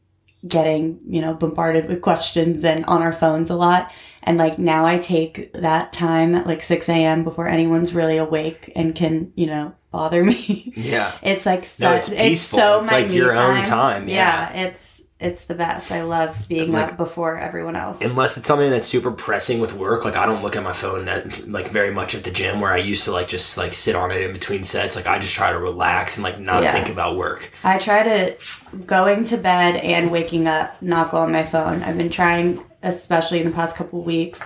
getting, 0.47 1.00
you 1.07 1.21
know, 1.21 1.35
bombarded 1.35 1.87
with 1.87 2.00
questions 2.00 2.64
and 2.64 2.85
on 2.87 3.02
our 3.02 3.12
phones 3.12 3.50
a 3.50 3.57
lot. 3.57 3.90
And 4.23 4.38
like 4.38 4.59
now 4.59 4.85
I 4.87 4.99
take 4.99 5.52
that 5.54 5.92
time 5.92 6.35
at 6.35 6.47
like 6.47 6.62
6 6.62 6.88
a.m. 6.88 7.25
before 7.25 7.49
anyone's 7.49 7.95
really 7.95 8.16
awake 8.16 8.73
and 8.75 8.95
can, 8.95 9.33
you 9.35 9.47
know, 9.47 9.75
bother 9.90 10.25
me. 10.25 10.73
Yeah. 10.76 11.12
It's 11.23 11.45
like 11.47 11.64
such, 11.64 11.80
No, 11.80 11.92
it's 11.95 12.09
it's, 12.11 12.21
peaceful. 12.21 12.59
so 12.59 12.80
It's 12.80 12.90
like 12.92 13.11
your 13.11 13.35
own 13.35 13.64
time, 13.64 14.09
yeah. 14.09 14.50
it's 14.52 15.00
it's 15.21 15.45
the 15.45 15.55
best. 15.55 15.93
I 15.93 16.03
love 16.03 16.49
being 16.49 16.73
Like- 16.73 16.93
up 16.93 16.97
before 16.97 17.39
everyone 17.39 17.77
else. 17.77 18.00
unless 18.00 18.37
it's 18.39 18.47
something 18.47 18.71
that's 18.71 18.87
super 18.87 19.11
pressing 19.11 19.61
with 19.61 19.75
work 19.75 20.05
like 20.05 20.17
i 20.17 20.25
don't 20.27 20.43
look 20.43 20.57
at 20.57 20.62
my 20.62 20.73
phone 20.73 21.09
at, 21.09 21.47
like 21.49 21.69
very 21.69 21.91
much 21.93 22.15
at 22.15 22.25
the 22.25 22.31
gym 22.31 22.61
where 22.61 22.73
i 22.73 22.77
used 22.79 23.05
to 23.05 23.12
like 23.12 23.29
just 23.29 23.59
like 23.59 23.73
sit 23.75 23.95
on 23.95 24.11
it 24.11 24.21
in 24.23 24.33
between 24.33 24.65
sets 24.65 24.97
like 24.97 25.07
i 25.07 25.19
just 25.19 25.35
try 25.35 25.53
to 25.53 25.59
relax 25.59 26.17
and 26.17 26.25
like 26.25 26.39
not 26.41 26.62
Yeah. 26.62 26.73
think 26.73 26.89
about 26.89 27.17
work 27.17 27.53
I 27.65 27.79
try 27.79 28.03
to 28.03 28.37
going 28.87 29.25
to 29.27 29.37
bed 29.37 29.77
and 29.77 30.11
waking 30.11 30.47
up 30.47 30.81
not 30.83 31.11
go 31.11 31.19
on 31.19 31.33
my 31.33 31.43
phone. 31.45 31.83
I've 31.83 31.99
been 31.99 32.09
trying, 32.11 32.65
especially 32.83 33.41
in 33.41 33.47
the 33.47 33.53
past 33.55 33.77
couple 33.77 34.00
weeks. 34.03 34.41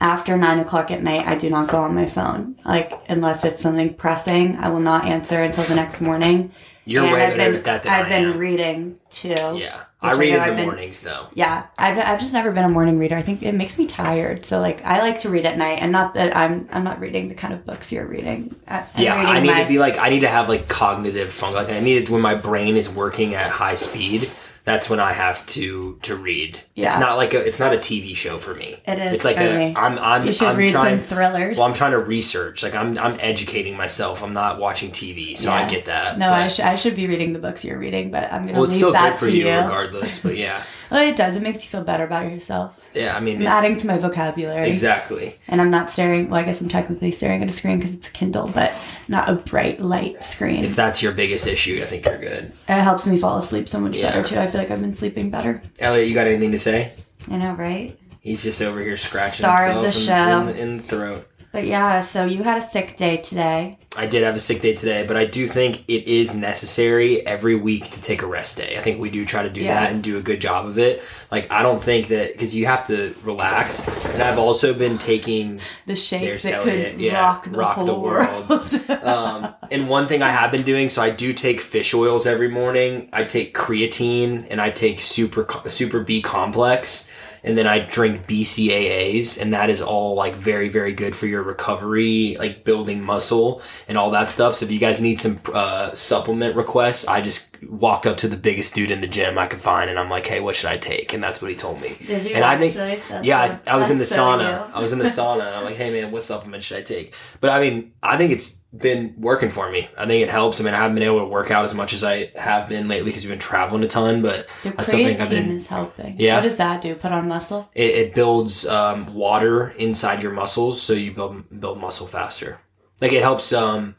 After 0.00 0.36
nine 0.36 0.60
o'clock 0.60 0.90
at 0.92 1.02
night, 1.02 1.26
I 1.26 1.34
do 1.36 1.48
not 1.50 1.68
go 1.68 1.78
on 1.78 1.94
my 1.94 2.06
phone. 2.06 2.56
Like 2.64 2.92
unless 3.08 3.44
it's 3.44 3.60
something 3.62 3.94
pressing, 3.94 4.56
I 4.56 4.68
will 4.68 4.80
not 4.80 5.04
answer 5.06 5.42
until 5.42 5.64
the 5.64 5.74
next 5.74 6.00
morning. 6.00 6.52
You're 6.88 7.04
And 7.04 7.12
way 7.12 7.24
I've 7.26 7.36
better 7.36 7.50
been, 7.52 7.58
at 7.58 7.64
that 7.64 7.82
than 7.84 7.92
I've 7.92 8.06
I 8.06 8.08
been 8.08 8.24
am. 8.32 8.38
reading 8.38 8.98
too. 9.10 9.28
yeah 9.28 9.84
i 10.00 10.10
I 10.10 10.14
read 10.14 10.30
know 10.30 10.36
in 10.36 10.40
I've 10.42 10.50
the 10.50 10.56
been- 10.56 10.64
mornings 10.66 11.02
though 11.02 11.26
Yeah, 11.34 11.66
I've, 11.76 11.98
I've 11.98 12.20
just 12.20 12.32
never 12.32 12.50
been 12.52 12.64
a 12.64 12.68
morning 12.68 12.98
reader. 13.00 13.16
I 13.16 13.22
think 13.22 13.42
it 13.42 13.52
makes 13.52 13.76
me 13.78 13.86
tired. 13.88 14.44
So 14.46 14.60
like, 14.60 14.84
I 14.84 15.00
like 15.00 15.18
to 15.20 15.28
read 15.28 15.44
at 15.44 15.58
night, 15.58 15.78
and 15.82 15.90
not 15.90 16.14
that 16.14 16.36
I'm 16.36 16.68
I'm 16.72 16.84
not 16.84 17.00
reading 17.00 17.28
the 17.28 17.34
kind 17.34 17.52
of 17.52 17.64
books 17.66 17.90
you're 17.92 18.06
reading. 18.06 18.54
I, 18.68 18.78
I'm 18.78 18.86
yeah 18.96 19.14
reading 19.16 19.30
i 19.36 19.40
need 19.40 19.50
my- 19.50 19.62
to 19.64 19.68
be 19.68 19.78
like 19.78 19.98
i 19.98 20.08
need 20.08 20.20
to 20.20 20.28
have 20.28 20.48
like 20.48 20.68
cognitive 20.68 21.32
funk 21.32 21.54
like 21.56 21.68
i 21.70 21.80
need 21.80 21.96
it 22.02 22.10
when 22.10 22.22
my 22.22 22.34
brain 22.36 22.76
is 22.76 22.88
working 22.88 23.34
at 23.34 23.50
high 23.50 23.74
speed 23.74 24.30
that's 24.68 24.88
when 24.90 25.00
i 25.00 25.12
have 25.12 25.44
to 25.46 25.98
to 26.02 26.14
read 26.14 26.60
Yeah. 26.74 26.86
it's 26.86 26.98
not 26.98 27.16
like 27.16 27.34
a 27.34 27.40
it's 27.44 27.58
not 27.58 27.72
a 27.74 27.78
tv 27.78 28.14
show 28.16 28.38
for 28.38 28.54
me 28.54 28.76
It 28.86 28.98
is 28.98 29.14
it's 29.16 29.24
like 29.24 29.36
a 29.38 29.58
me. 29.58 29.74
i'm 29.76 29.98
i'm 29.98 30.26
You 30.26 30.32
should 30.32 30.48
i'm 30.48 30.56
read 30.56 30.70
trying 30.70 30.98
some 30.98 31.06
thrillers. 31.06 31.56
well 31.58 31.66
i'm 31.66 31.74
trying 31.74 31.92
to 31.92 31.98
research 31.98 32.62
like 32.62 32.74
i'm 32.74 32.98
i'm 32.98 33.16
educating 33.20 33.76
myself 33.76 34.22
i'm 34.22 34.32
not 34.32 34.58
watching 34.58 34.90
tv 34.90 35.36
so 35.36 35.50
i 35.50 35.66
get 35.68 35.86
that 35.86 36.18
No, 36.18 36.28
but- 36.28 36.42
I, 36.42 36.48
sh- 36.48 36.60
I 36.60 36.76
should 36.76 36.96
be 36.96 37.06
reading 37.06 37.32
the 37.32 37.38
books 37.38 37.64
you're 37.64 37.78
reading, 37.78 38.10
but 38.10 38.32
I'm 38.32 38.42
gonna 38.46 38.54
Well, 38.54 38.64
it's 38.64 38.72
leave 38.74 38.78
still 38.80 38.92
that 38.92 39.12
good 39.12 39.18
for 39.20 39.26
to 39.26 39.32
you, 39.36 39.46
you. 39.48 39.56
regardless. 39.56 40.18
But 40.22 40.36
yeah, 40.36 40.62
Well, 40.90 41.06
it 41.06 41.16
does. 41.16 41.36
It 41.36 41.42
makes 41.42 41.62
you 41.64 41.68
feel 41.70 41.84
better 41.84 42.04
about 42.04 42.30
yourself. 42.30 42.78
yeah. 42.94 43.16
I 43.16 43.20
mean, 43.20 43.36
I'm 43.36 43.42
it's, 43.42 43.50
adding 43.50 43.76
to 43.78 43.86
my 43.86 43.98
vocabulary, 43.98 44.70
exactly. 44.70 45.34
and 45.48 45.60
I'm 45.60 45.70
not 45.70 45.90
staring. 45.90 46.30
Well, 46.30 46.40
I 46.40 46.44
guess 46.44 46.60
I'm 46.60 46.68
technically 46.68 47.10
staring 47.12 47.42
at 47.42 47.48
a 47.48 47.52
screen 47.52 47.78
because 47.78 47.94
it's 47.94 48.08
a 48.08 48.12
Kindle, 48.12 48.48
but 48.48 48.72
not 49.08 49.28
a 49.28 49.34
bright 49.34 49.80
light 49.80 50.24
screen. 50.24 50.64
If 50.64 50.76
that's 50.76 51.02
your 51.02 51.12
biggest 51.12 51.46
issue, 51.46 51.80
I 51.82 51.86
think 51.86 52.06
you're 52.06 52.18
good. 52.18 52.52
it 52.68 52.82
helps 52.82 53.06
me 53.06 53.18
fall 53.18 53.38
asleep 53.38 53.68
so 53.68 53.80
much 53.80 53.96
Yeah. 53.96 54.10
better 54.12 54.22
too. 54.22 54.38
I 54.38 54.46
feel 54.46 54.60
like 54.60 54.70
I've 54.70 54.80
been 54.80 54.92
sleeping 54.92 55.30
better. 55.30 55.60
Elliott, 55.78 56.08
you 56.08 56.14
got 56.14 56.26
anything 56.26 56.52
to 56.52 56.58
say? 56.58 56.92
I 57.30 57.36
know, 57.36 57.52
right? 57.52 57.98
He's 58.20 58.42
just 58.42 58.60
over 58.62 58.80
here 58.80 58.96
scratching 58.96 59.44
Star 59.44 59.70
himself 59.70 60.46
the 60.46 60.50
in. 60.52 60.56
In, 60.56 60.68
in 60.70 60.76
the 60.78 60.82
throat. 60.82 61.27
But 61.50 61.64
yeah, 61.66 62.02
so 62.02 62.24
you 62.26 62.42
had 62.42 62.58
a 62.58 62.62
sick 62.62 62.96
day 62.96 63.16
today. 63.16 63.78
I 63.96 64.06
did 64.06 64.22
have 64.22 64.36
a 64.36 64.38
sick 64.38 64.60
day 64.60 64.74
today, 64.74 65.04
but 65.06 65.16
I 65.16 65.24
do 65.24 65.48
think 65.48 65.82
it 65.88 66.06
is 66.06 66.34
necessary 66.34 67.26
every 67.26 67.56
week 67.56 67.90
to 67.90 68.02
take 68.02 68.20
a 68.22 68.26
rest 68.26 68.58
day. 68.58 68.76
I 68.78 68.82
think 68.82 69.00
we 69.00 69.10
do 69.10 69.24
try 69.24 69.42
to 69.42 69.48
do 69.48 69.62
Yeah. 69.62 69.74
that 69.80 69.92
and 69.92 70.02
do 70.02 70.18
a 70.18 70.20
good 70.20 70.40
job 70.40 70.66
of 70.66 70.78
it. 70.78 71.02
Like, 71.30 71.50
I 71.50 71.62
don't 71.62 71.82
think 71.82 72.08
that 72.08 72.32
because 72.32 72.54
you 72.54 72.66
have 72.66 72.86
to 72.88 73.14
relax. 73.24 73.88
And 74.08 74.22
I've 74.22 74.38
also 74.38 74.74
been 74.74 74.98
taking 74.98 75.56
The 75.86 75.94
There's 75.94 76.42
that 76.42 76.52
Elliott. 76.52 76.92
could 76.92 77.00
Yeah, 77.00 77.18
rock 77.18 77.44
the 77.44 77.50
rock 77.58 77.76
the 77.86 77.94
world. 77.94 78.48
world. 78.48 78.90
um, 79.02 79.54
and 79.70 79.88
one 79.88 80.06
thing 80.06 80.22
I 80.22 80.30
have 80.30 80.52
been 80.52 80.62
doing, 80.62 80.90
so 80.90 81.00
I 81.02 81.10
do 81.10 81.32
take 81.32 81.60
fish 81.62 81.94
oils 81.94 82.26
every 82.26 82.48
morning. 82.48 83.08
I 83.12 83.24
take 83.24 83.56
creatine 83.56 84.46
and 84.50 84.60
I 84.60 84.68
take 84.70 85.00
super 85.00 85.46
super 85.66 86.00
B 86.00 86.20
complex, 86.22 87.10
and 87.48 87.56
then 87.56 87.66
I 87.66 87.78
drink 87.78 88.26
BCAAs, 88.26 89.40
and 89.40 89.54
that 89.54 89.70
is 89.70 89.80
all 89.80 90.14
like 90.14 90.34
very 90.34 90.68
very 90.68 90.92
good 90.92 91.16
for 91.16 91.26
your 91.26 91.42
recovery, 91.42 92.36
like 92.38 92.62
building 92.62 93.02
muscle 93.02 93.62
and 93.88 93.96
all 93.96 94.10
that 94.10 94.28
stuff. 94.28 94.54
So 94.56 94.66
if 94.66 94.70
you 94.70 94.78
guys 94.78 95.00
need 95.00 95.18
some 95.18 95.40
uh, 95.54 95.94
supplement 95.94 96.56
requests, 96.56 97.08
I 97.08 97.22
just 97.22 97.56
walked 97.64 98.06
up 98.06 98.18
to 98.18 98.28
the 98.28 98.36
biggest 98.36 98.74
dude 98.74 98.90
in 98.90 99.00
the 99.00 99.06
gym 99.06 99.38
I 99.38 99.46
could 99.46 99.60
find, 99.60 99.88
and 99.88 99.98
I'm 99.98 100.10
like, 100.10 100.26
hey, 100.26 100.40
what 100.40 100.56
should 100.56 100.68
I 100.70 100.76
take? 100.76 101.14
And 101.14 101.22
that's 101.22 101.40
what 101.40 101.50
he 101.50 101.56
told 101.56 101.80
me. 101.80 101.96
Did 102.06 102.24
you 102.24 102.34
and 102.34 102.44
I 102.44 102.58
think 102.58 102.74
That's 102.74 103.26
yeah, 103.26 103.56
so- 103.56 103.60
I, 103.66 103.74
I 103.74 103.76
was 103.76 103.88
in 103.88 103.96
the 103.96 104.04
so 104.04 104.20
sauna. 104.22 104.70
I 104.74 104.80
was 104.80 104.92
in 104.92 104.98
the 104.98 105.06
sauna. 105.06 105.46
And 105.46 105.56
I'm 105.56 105.64
like, 105.64 105.76
hey 105.76 105.90
man, 105.90 106.12
what 106.12 106.22
supplement 106.22 106.62
should 106.62 106.76
I 106.76 106.82
take? 106.82 107.14
But 107.40 107.50
I 107.50 107.60
mean, 107.60 107.92
I 108.02 108.18
think 108.18 108.32
it's 108.32 108.57
been 108.76 109.14
working 109.18 109.48
for 109.48 109.70
me. 109.70 109.88
I 109.96 110.06
think 110.06 110.22
it 110.22 110.28
helps. 110.30 110.60
I 110.60 110.64
mean, 110.64 110.74
I 110.74 110.78
haven't 110.78 110.94
been 110.94 111.04
able 111.04 111.20
to 111.20 111.24
work 111.24 111.50
out 111.50 111.64
as 111.64 111.74
much 111.74 111.92
as 111.94 112.04
I 112.04 112.26
have 112.36 112.68
been 112.68 112.86
lately 112.86 113.06
because 113.10 113.22
we've 113.24 113.30
been 113.30 113.38
traveling 113.38 113.82
a 113.82 113.88
ton. 113.88 114.20
But 114.20 114.46
The 114.62 114.72
think 114.72 115.20
I've 115.20 115.30
been. 115.30 115.50
is 115.52 115.68
helping. 115.68 116.16
Yeah. 116.20 116.34
What 116.36 116.42
does 116.42 116.58
that 116.58 116.82
do? 116.82 116.94
Put 116.94 117.12
on 117.12 117.28
muscle? 117.28 117.70
It, 117.74 117.90
it 117.94 118.14
builds 118.14 118.66
um, 118.66 119.14
water 119.14 119.70
inside 119.70 120.22
your 120.22 120.32
muscles, 120.32 120.82
so 120.82 120.92
you 120.92 121.12
build 121.12 121.60
build 121.60 121.78
muscle 121.80 122.06
faster. 122.06 122.58
Like 123.00 123.12
it 123.12 123.22
helps. 123.22 123.52
Um, 123.52 123.96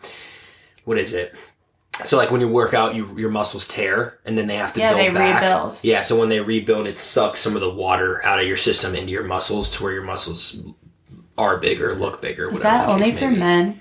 what 0.85 0.97
is 0.97 1.13
it? 1.13 1.35
So 2.05 2.15
like 2.15 2.31
when 2.31 2.39
you 2.39 2.47
work 2.47 2.73
out, 2.73 2.95
you 2.95 3.17
your 3.17 3.29
muscles 3.29 3.67
tear, 3.67 4.19
and 4.23 4.38
then 4.38 4.47
they 4.47 4.55
have 4.55 4.73
to 4.73 4.79
Yeah, 4.79 4.93
build 4.93 4.99
they 5.01 5.09
back. 5.13 5.41
rebuild. 5.41 5.79
Yeah, 5.81 6.01
so 6.01 6.17
when 6.19 6.29
they 6.29 6.39
rebuild, 6.39 6.85
it 6.88 6.97
sucks 6.99 7.39
some 7.39 7.55
of 7.55 7.61
the 7.61 7.69
water 7.69 8.23
out 8.23 8.39
of 8.39 8.47
your 8.47 8.55
system 8.55 8.95
into 8.95 9.11
your 9.11 9.23
muscles 9.23 9.69
to 9.77 9.83
where 9.83 9.93
your 9.93 10.03
muscles 10.03 10.63
are 11.38 11.57
bigger, 11.57 11.95
look 11.95 12.21
bigger. 12.21 12.49
Is 12.51 12.59
that 12.61 12.88
only 12.88 13.11
for 13.11 13.29
men? 13.31 13.79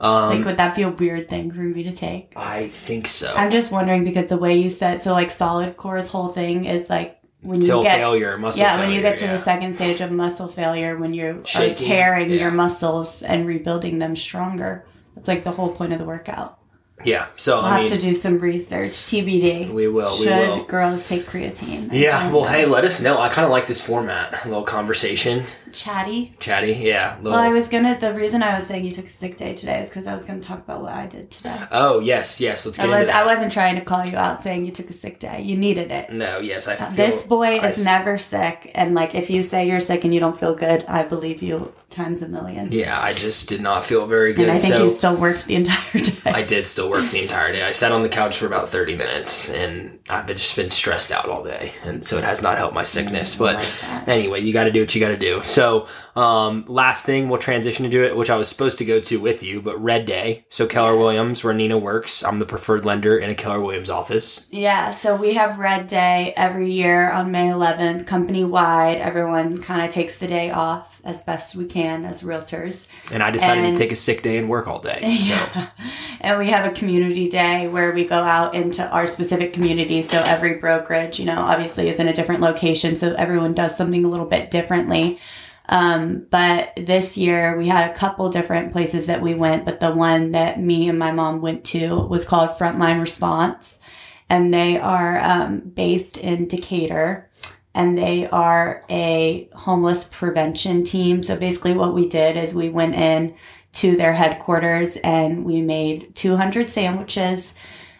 Um, 0.00 0.30
Like, 0.30 0.44
would 0.44 0.56
that 0.58 0.76
be 0.76 0.82
a 0.82 0.90
weird 0.90 1.28
thing 1.28 1.50
for 1.50 1.60
me 1.60 1.82
to 1.84 1.92
take? 1.92 2.32
I 2.36 2.68
think 2.68 3.06
so. 3.06 3.32
I'm 3.34 3.50
just 3.50 3.70
wondering 3.70 4.04
because 4.04 4.26
the 4.26 4.36
way 4.36 4.56
you 4.56 4.70
said 4.70 5.00
so, 5.00 5.12
like 5.12 5.30
solid 5.30 5.76
core's 5.76 6.08
whole 6.08 6.28
thing 6.28 6.66
is 6.66 6.90
like 6.90 7.18
when 7.40 7.60
you 7.60 7.82
get 7.82 7.96
failure, 7.96 8.36
muscle 8.36 8.60
yeah 8.60 8.72
failure. 8.76 8.86
when 8.86 8.94
you 8.96 9.02
get 9.02 9.18
to 9.18 9.24
yeah. 9.24 9.32
the 9.32 9.38
second 9.38 9.72
stage 9.74 10.00
of 10.00 10.10
muscle 10.10 10.48
failure 10.48 10.96
when 10.98 11.14
you 11.14 11.42
are 11.54 11.74
tearing 11.74 12.28
yeah. 12.30 12.36
your 12.40 12.50
muscles 12.50 13.22
and 13.22 13.46
rebuilding 13.46 13.98
them 13.98 14.16
stronger. 14.16 14.84
That's 15.14 15.28
like 15.28 15.44
the 15.44 15.52
whole 15.52 15.70
point 15.70 15.92
of 15.92 15.98
the 15.98 16.04
workout. 16.04 16.58
Yeah, 17.04 17.26
so 17.36 17.56
We'll 17.56 17.66
I 17.66 17.80
have 17.80 17.90
mean, 17.90 18.00
to 18.00 18.06
do 18.06 18.14
some 18.14 18.38
research. 18.38 18.92
TBD. 18.92 19.70
we 19.70 19.86
will. 19.86 20.10
We 20.18 20.24
Should 20.24 20.48
will. 20.48 20.64
girls 20.64 21.06
take 21.08 21.22
creatine? 21.22 21.92
I 21.92 21.96
Yeah, 21.96 22.32
well, 22.32 22.42
know. 22.42 22.48
hey, 22.48 22.64
let 22.64 22.84
us 22.86 23.02
know. 23.02 23.18
I 23.20 23.28
kind 23.28 23.44
of 23.44 23.50
like 23.50 23.66
this 23.66 23.80
format. 23.82 24.44
A 24.44 24.48
little 24.48 24.64
conversation, 24.64 25.44
chatty. 25.76 26.32
chatty. 26.40 26.72
Yeah. 26.72 27.16
Little... 27.18 27.32
Well, 27.32 27.40
I 27.40 27.50
was 27.50 27.68
gonna. 27.68 27.98
The 27.98 28.14
reason 28.14 28.42
I 28.42 28.56
was 28.56 28.66
saying 28.66 28.84
you 28.84 28.92
took 28.92 29.06
a 29.06 29.10
sick 29.10 29.36
day 29.36 29.54
today 29.54 29.80
is 29.80 29.88
because 29.88 30.06
I 30.06 30.14
was 30.14 30.24
gonna 30.24 30.40
talk 30.40 30.60
about 30.60 30.82
what 30.82 30.92
I 30.92 31.06
did 31.06 31.30
today. 31.30 31.56
oh 31.70 32.00
yes, 32.00 32.40
yes. 32.40 32.66
Let's 32.66 32.78
I 32.78 32.86
get 32.86 32.92
into 32.92 33.06
was, 33.06 33.14
I 33.14 33.24
wasn't 33.26 33.52
trying 33.52 33.76
to 33.76 33.82
call 33.82 34.04
you 34.04 34.16
out 34.16 34.42
saying 34.42 34.64
you 34.64 34.72
took 34.72 34.90
a 34.90 34.94
sick 34.94 35.18
day. 35.20 35.42
You 35.42 35.56
needed 35.56 35.90
it. 35.90 36.12
no, 36.12 36.38
yes, 36.38 36.66
I 36.66 36.76
feel 36.76 36.90
This 37.06 37.22
boy 37.24 37.58
I 37.58 37.68
is 37.68 37.78
s- 37.78 37.84
never 37.84 38.18
sick, 38.18 38.70
and 38.74 38.94
like 38.94 39.14
if 39.14 39.30
you 39.30 39.42
say 39.42 39.68
you're 39.68 39.80
sick 39.80 40.04
and 40.04 40.12
you 40.14 40.20
don't 40.20 40.38
feel 40.38 40.54
good, 40.54 40.84
I 40.88 41.02
believe 41.04 41.42
you 41.42 41.72
times 41.96 42.20
a 42.22 42.28
million. 42.28 42.70
Yeah, 42.70 43.00
I 43.00 43.12
just 43.12 43.48
did 43.48 43.60
not 43.60 43.84
feel 43.84 44.06
very 44.06 44.32
good. 44.34 44.48
and 44.48 44.52
I 44.52 44.58
think 44.58 44.74
so 44.74 44.84
you 44.84 44.90
still 44.90 45.16
worked 45.16 45.46
the 45.46 45.54
entire 45.56 46.02
day. 46.02 46.30
I 46.30 46.42
did 46.42 46.66
still 46.66 46.90
work 46.90 47.04
the 47.10 47.22
entire 47.22 47.52
day. 47.52 47.62
I 47.62 47.70
sat 47.70 47.92
on 47.92 48.02
the 48.02 48.08
couch 48.08 48.36
for 48.36 48.46
about 48.46 48.68
30 48.68 48.96
minutes 48.96 49.52
and 49.52 49.98
I've 50.08 50.26
been, 50.26 50.36
just 50.36 50.56
been 50.56 50.70
stressed 50.70 51.10
out 51.10 51.28
all 51.28 51.42
day. 51.42 51.72
And 51.84 52.06
so 52.06 52.18
it 52.18 52.24
has 52.24 52.42
not 52.42 52.58
helped 52.58 52.74
my 52.74 52.82
sickness. 52.82 53.34
Mm, 53.34 53.38
but 53.38 53.54
like 53.56 54.08
anyway, 54.08 54.42
you 54.42 54.52
got 54.52 54.64
to 54.64 54.72
do 54.72 54.80
what 54.80 54.94
you 54.94 55.00
got 55.00 55.08
to 55.08 55.16
do. 55.16 55.40
So, 55.42 55.65
um, 56.14 56.64
last 56.68 57.04
thing, 57.06 57.28
we'll 57.28 57.38
transition 57.40 57.84
to 57.84 57.90
do 57.90 58.04
it, 58.04 58.16
which 58.16 58.30
I 58.30 58.36
was 58.36 58.48
supposed 58.48 58.78
to 58.78 58.84
go 58.84 59.00
to 59.00 59.20
with 59.20 59.42
you, 59.42 59.60
but 59.60 59.80
Red 59.82 60.06
Day. 60.06 60.44
So 60.48 60.66
Keller 60.66 60.96
Williams, 60.96 61.42
where 61.44 61.54
Nina 61.54 61.78
works. 61.78 62.24
I'm 62.24 62.38
the 62.38 62.46
preferred 62.46 62.84
lender 62.84 63.16
in 63.16 63.30
a 63.30 63.34
Keller 63.34 63.60
Williams 63.60 63.90
office. 63.90 64.46
Yeah, 64.50 64.90
so 64.90 65.16
we 65.16 65.34
have 65.34 65.58
Red 65.58 65.86
Day 65.86 66.32
every 66.36 66.70
year 66.70 67.10
on 67.10 67.30
May 67.30 67.48
11th, 67.48 68.06
company 68.06 68.44
wide. 68.44 68.98
Everyone 68.98 69.60
kind 69.62 69.82
of 69.86 69.90
takes 69.92 70.18
the 70.18 70.26
day 70.26 70.50
off 70.50 71.00
as 71.04 71.22
best 71.22 71.54
we 71.54 71.66
can 71.66 72.04
as 72.04 72.22
realtors. 72.22 72.86
And 73.12 73.22
I 73.22 73.30
decided 73.30 73.64
And- 73.64 73.76
to 73.76 73.82
take 73.82 73.92
a 73.92 73.96
sick 73.96 74.22
day 74.22 74.38
and 74.38 74.48
work 74.48 74.66
all 74.68 74.80
day. 74.80 74.98
So 75.00 75.06
Yeah. 75.34 75.66
And 76.20 76.38
we 76.38 76.48
have 76.48 76.64
a 76.64 76.74
community 76.74 77.28
day 77.28 77.68
where 77.68 77.92
we 77.92 78.04
go 78.04 78.16
out 78.16 78.54
into 78.56 78.84
our 78.90 79.06
specific 79.06 79.52
community. 79.52 80.02
So 80.02 80.20
every 80.26 80.54
brokerage, 80.54 81.20
you 81.20 81.26
know, 81.26 81.38
obviously 81.38 81.88
is 81.88 82.00
in 82.00 82.08
a 82.08 82.12
different 82.12 82.40
location. 82.40 82.96
So 82.96 83.12
everyone 83.14 83.54
does 83.54 83.76
something 83.76 84.04
a 84.04 84.08
little 84.08 84.26
bit 84.26 84.50
differently. 84.50 85.20
Um, 85.68 86.26
but 86.30 86.72
this 86.76 87.18
year 87.18 87.56
we 87.56 87.66
had 87.66 87.90
a 87.90 87.94
couple 87.94 88.28
different 88.30 88.72
places 88.72 89.06
that 89.06 89.22
we 89.22 89.34
went, 89.34 89.64
but 89.64 89.80
the 89.80 89.92
one 89.92 90.32
that 90.32 90.60
me 90.60 90.88
and 90.88 90.98
my 90.98 91.12
mom 91.12 91.40
went 91.40 91.64
to 91.66 92.00
was 92.06 92.24
called 92.24 92.50
Frontline 92.50 93.00
Response. 93.00 93.80
And 94.28 94.52
they 94.52 94.78
are 94.78 95.20
um, 95.20 95.60
based 95.60 96.18
in 96.18 96.48
Decatur 96.48 97.28
and 97.76 97.96
they 97.96 98.26
are 98.28 98.84
a 98.88 99.50
homeless 99.54 100.04
prevention 100.04 100.82
team. 100.82 101.22
So 101.22 101.36
basically, 101.36 101.74
what 101.74 101.94
we 101.94 102.08
did 102.08 102.36
is 102.36 102.54
we 102.54 102.70
went 102.70 102.94
in 102.94 103.34
to 103.74 103.96
their 103.96 104.14
headquarters 104.14 104.96
and 104.96 105.44
we 105.44 105.60
made 105.60 106.14
200 106.16 106.70
sandwiches. 106.70 107.54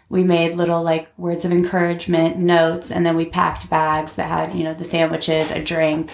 We 0.08 0.24
made 0.24 0.54
little 0.54 0.82
like 0.82 1.08
words 1.18 1.44
of 1.44 1.52
encouragement, 1.52 2.38
notes, 2.38 2.90
and 2.90 3.04
then 3.04 3.16
we 3.16 3.26
packed 3.26 3.68
bags 3.68 4.14
that 4.14 4.30
had, 4.30 4.56
you 4.56 4.64
know, 4.64 4.72
the 4.72 4.84
sandwiches, 4.84 5.50
a 5.50 5.62
drink, 5.62 6.10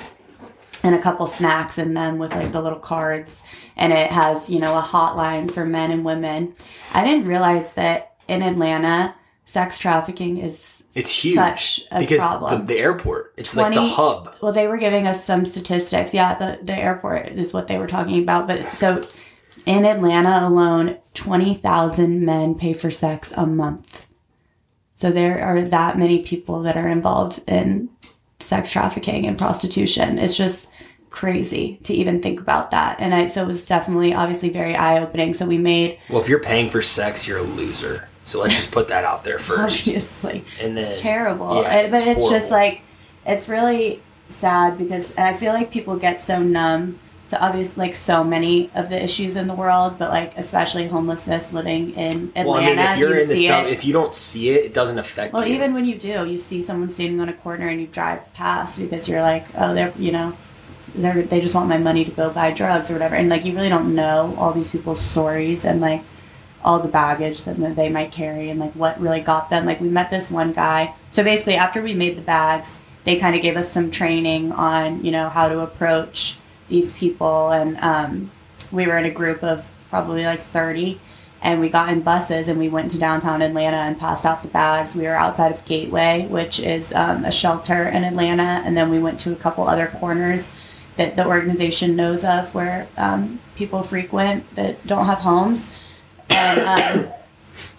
and 0.82 0.94
a 0.94 1.00
couple 1.00 1.26
snacks 1.26 1.78
in 1.78 1.94
them 1.94 2.18
with 2.18 2.34
like 2.34 2.52
the 2.52 2.60
little 2.60 2.78
cards. 2.78 3.42
And 3.76 3.92
it 3.92 4.10
has, 4.10 4.50
you 4.50 4.58
know, 4.58 4.76
a 4.76 4.82
hotline 4.82 5.50
for 5.50 5.64
men 5.64 5.90
and 5.90 6.04
women. 6.04 6.54
I 6.92 7.04
didn't 7.04 7.26
realize 7.26 7.72
that 7.74 8.16
in 8.28 8.42
Atlanta, 8.42 9.14
sex 9.44 9.78
trafficking 9.78 10.38
is 10.38 10.84
it's 10.94 11.24
huge 11.24 11.34
such 11.34 11.82
a 11.90 12.00
because 12.00 12.18
problem. 12.18 12.66
The, 12.66 12.74
the 12.74 12.80
airport, 12.80 13.34
it's 13.36 13.56
like 13.56 13.74
the 13.74 13.82
hub. 13.82 14.34
Well, 14.40 14.52
they 14.52 14.68
were 14.68 14.76
giving 14.76 15.06
us 15.06 15.24
some 15.24 15.44
statistics. 15.44 16.12
Yeah, 16.12 16.34
the, 16.34 16.58
the 16.62 16.74
airport 16.74 17.28
is 17.28 17.52
what 17.52 17.68
they 17.68 17.78
were 17.78 17.86
talking 17.86 18.22
about. 18.22 18.46
But 18.46 18.64
so 18.66 19.06
in 19.66 19.84
Atlanta 19.84 20.46
alone, 20.46 20.98
20,000 21.14 22.24
men 22.24 22.54
pay 22.54 22.72
for 22.72 22.90
sex 22.90 23.32
a 23.36 23.46
month. 23.46 24.06
So 24.94 25.10
there 25.10 25.42
are 25.42 25.62
that 25.62 25.98
many 25.98 26.22
people 26.22 26.62
that 26.62 26.76
are 26.76 26.88
involved 26.88 27.42
in 27.48 27.88
sex 28.42 28.70
trafficking 28.70 29.26
and 29.26 29.38
prostitution. 29.38 30.18
It's 30.18 30.36
just 30.36 30.72
crazy 31.10 31.78
to 31.84 31.92
even 31.94 32.22
think 32.22 32.40
about 32.40 32.70
that. 32.70 32.98
And 33.00 33.14
I, 33.14 33.26
so 33.26 33.42
it 33.44 33.46
was 33.46 33.66
definitely 33.66 34.14
obviously 34.14 34.48
very 34.50 34.74
eye 34.74 35.00
opening. 35.02 35.34
So 35.34 35.46
we 35.46 35.58
made, 35.58 35.98
Well, 36.08 36.20
if 36.20 36.28
you're 36.28 36.38
paying 36.40 36.70
for 36.70 36.80
sex, 36.82 37.26
you're 37.28 37.38
a 37.38 37.42
loser. 37.42 38.08
So 38.24 38.40
let's 38.40 38.54
just 38.56 38.72
put 38.72 38.88
that 38.88 39.04
out 39.04 39.24
there 39.24 39.38
first. 39.40 39.86
obviously, 39.86 40.44
And 40.60 40.76
then 40.76 40.84
it's 40.84 41.00
terrible. 41.00 41.62
yeah, 41.62 41.68
And- 41.70 41.90
but 41.92 42.06
it's 42.06 42.20
it's 42.22 42.30
just 42.30 42.50
like 42.50 42.82
it's 43.26 43.48
really 43.48 44.00
sad 44.28 44.78
because 44.78 45.10
and 45.14 45.26
I 45.26 45.34
feel 45.38 45.52
like 45.52 45.70
people 45.70 45.96
get 45.96 46.22
so 46.22 46.42
numb 46.42 46.98
to 47.32 47.42
obvious 47.42 47.74
like 47.78 47.94
so 47.94 48.22
many 48.22 48.70
of 48.74 48.90
the 48.90 49.02
issues 49.02 49.36
in 49.36 49.46
the 49.46 49.54
world, 49.54 49.98
but 49.98 50.10
like 50.10 50.36
especially 50.36 50.86
homelessness 50.86 51.50
living 51.50 51.94
in 51.94 52.30
Atlanta. 52.36 52.48
Well, 52.48 52.58
I 52.58 52.66
mean, 52.66 52.78
if 52.78 52.98
you're 52.98 53.16
you 53.16 53.22
in 53.22 53.28
the 53.28 53.46
it. 53.46 53.72
if 53.72 53.84
you 53.86 53.94
don't 53.94 54.12
see 54.12 54.50
it, 54.50 54.66
it 54.66 54.74
doesn't 54.74 54.98
affect 54.98 55.32
well, 55.32 55.42
you. 55.42 55.54
Well, 55.54 55.56
even 55.56 55.74
when 55.74 55.86
you 55.86 55.98
do, 55.98 56.26
you 56.26 56.36
see 56.36 56.60
someone 56.60 56.90
standing 56.90 57.20
on 57.20 57.30
a 57.30 57.32
corner 57.32 57.68
and 57.68 57.80
you 57.80 57.86
drive 57.86 58.20
past 58.34 58.78
because 58.78 59.08
you're 59.08 59.22
like, 59.22 59.46
oh, 59.56 59.72
they're 59.72 59.94
you 59.96 60.12
know, 60.12 60.36
they're 60.94 61.22
they 61.22 61.40
just 61.40 61.54
want 61.54 61.70
my 61.70 61.78
money 61.78 62.04
to 62.04 62.10
go 62.10 62.28
buy 62.28 62.50
drugs 62.52 62.90
or 62.90 62.92
whatever, 62.92 63.14
and 63.14 63.30
like 63.30 63.46
you 63.46 63.54
really 63.54 63.70
don't 63.70 63.94
know 63.94 64.34
all 64.38 64.52
these 64.52 64.70
people's 64.70 65.00
stories 65.00 65.64
and 65.64 65.80
like 65.80 66.02
all 66.62 66.80
the 66.80 66.88
baggage 66.88 67.42
that 67.44 67.56
they 67.76 67.88
might 67.88 68.12
carry 68.12 68.50
and 68.50 68.60
like 68.60 68.72
what 68.72 69.00
really 69.00 69.20
got 69.20 69.48
them. 69.48 69.64
Like 69.64 69.80
we 69.80 69.88
met 69.88 70.10
this 70.10 70.30
one 70.30 70.52
guy. 70.52 70.94
So 71.12 71.24
basically, 71.24 71.54
after 71.54 71.80
we 71.82 71.94
made 71.94 72.18
the 72.18 72.22
bags, 72.22 72.78
they 73.04 73.16
kind 73.16 73.34
of 73.34 73.40
gave 73.40 73.56
us 73.56 73.72
some 73.72 73.90
training 73.90 74.52
on 74.52 75.02
you 75.02 75.12
know 75.12 75.30
how 75.30 75.48
to 75.48 75.60
approach 75.60 76.36
these 76.68 76.94
people, 76.94 77.50
and 77.50 77.78
um, 77.78 78.30
we 78.70 78.86
were 78.86 78.96
in 78.98 79.04
a 79.04 79.10
group 79.10 79.42
of 79.42 79.64
probably 79.90 80.24
like 80.24 80.40
thirty. 80.40 81.00
And 81.44 81.58
we 81.58 81.70
got 81.70 81.88
in 81.88 82.02
buses 82.02 82.46
and 82.46 82.56
we 82.56 82.68
went 82.68 82.92
to 82.92 82.98
downtown 82.98 83.42
Atlanta 83.42 83.78
and 83.78 83.98
passed 83.98 84.24
out 84.24 84.42
the 84.42 84.48
bags. 84.48 84.94
We 84.94 85.08
were 85.08 85.16
outside 85.16 85.50
of 85.50 85.64
Gateway, 85.64 86.28
which 86.28 86.60
is 86.60 86.92
um, 86.92 87.24
a 87.24 87.32
shelter 87.32 87.88
in 87.88 88.04
Atlanta, 88.04 88.62
and 88.64 88.76
then 88.76 88.90
we 88.90 89.00
went 89.00 89.18
to 89.20 89.32
a 89.32 89.36
couple 89.36 89.66
other 89.66 89.88
corners 89.88 90.48
that 90.96 91.16
the 91.16 91.26
organization 91.26 91.96
knows 91.96 92.24
of 92.24 92.54
where 92.54 92.86
um, 92.96 93.40
people 93.56 93.82
frequent 93.82 94.54
that 94.54 94.86
don't 94.86 95.06
have 95.06 95.18
homes 95.18 95.72
and 96.32 96.60
um, 96.60 97.12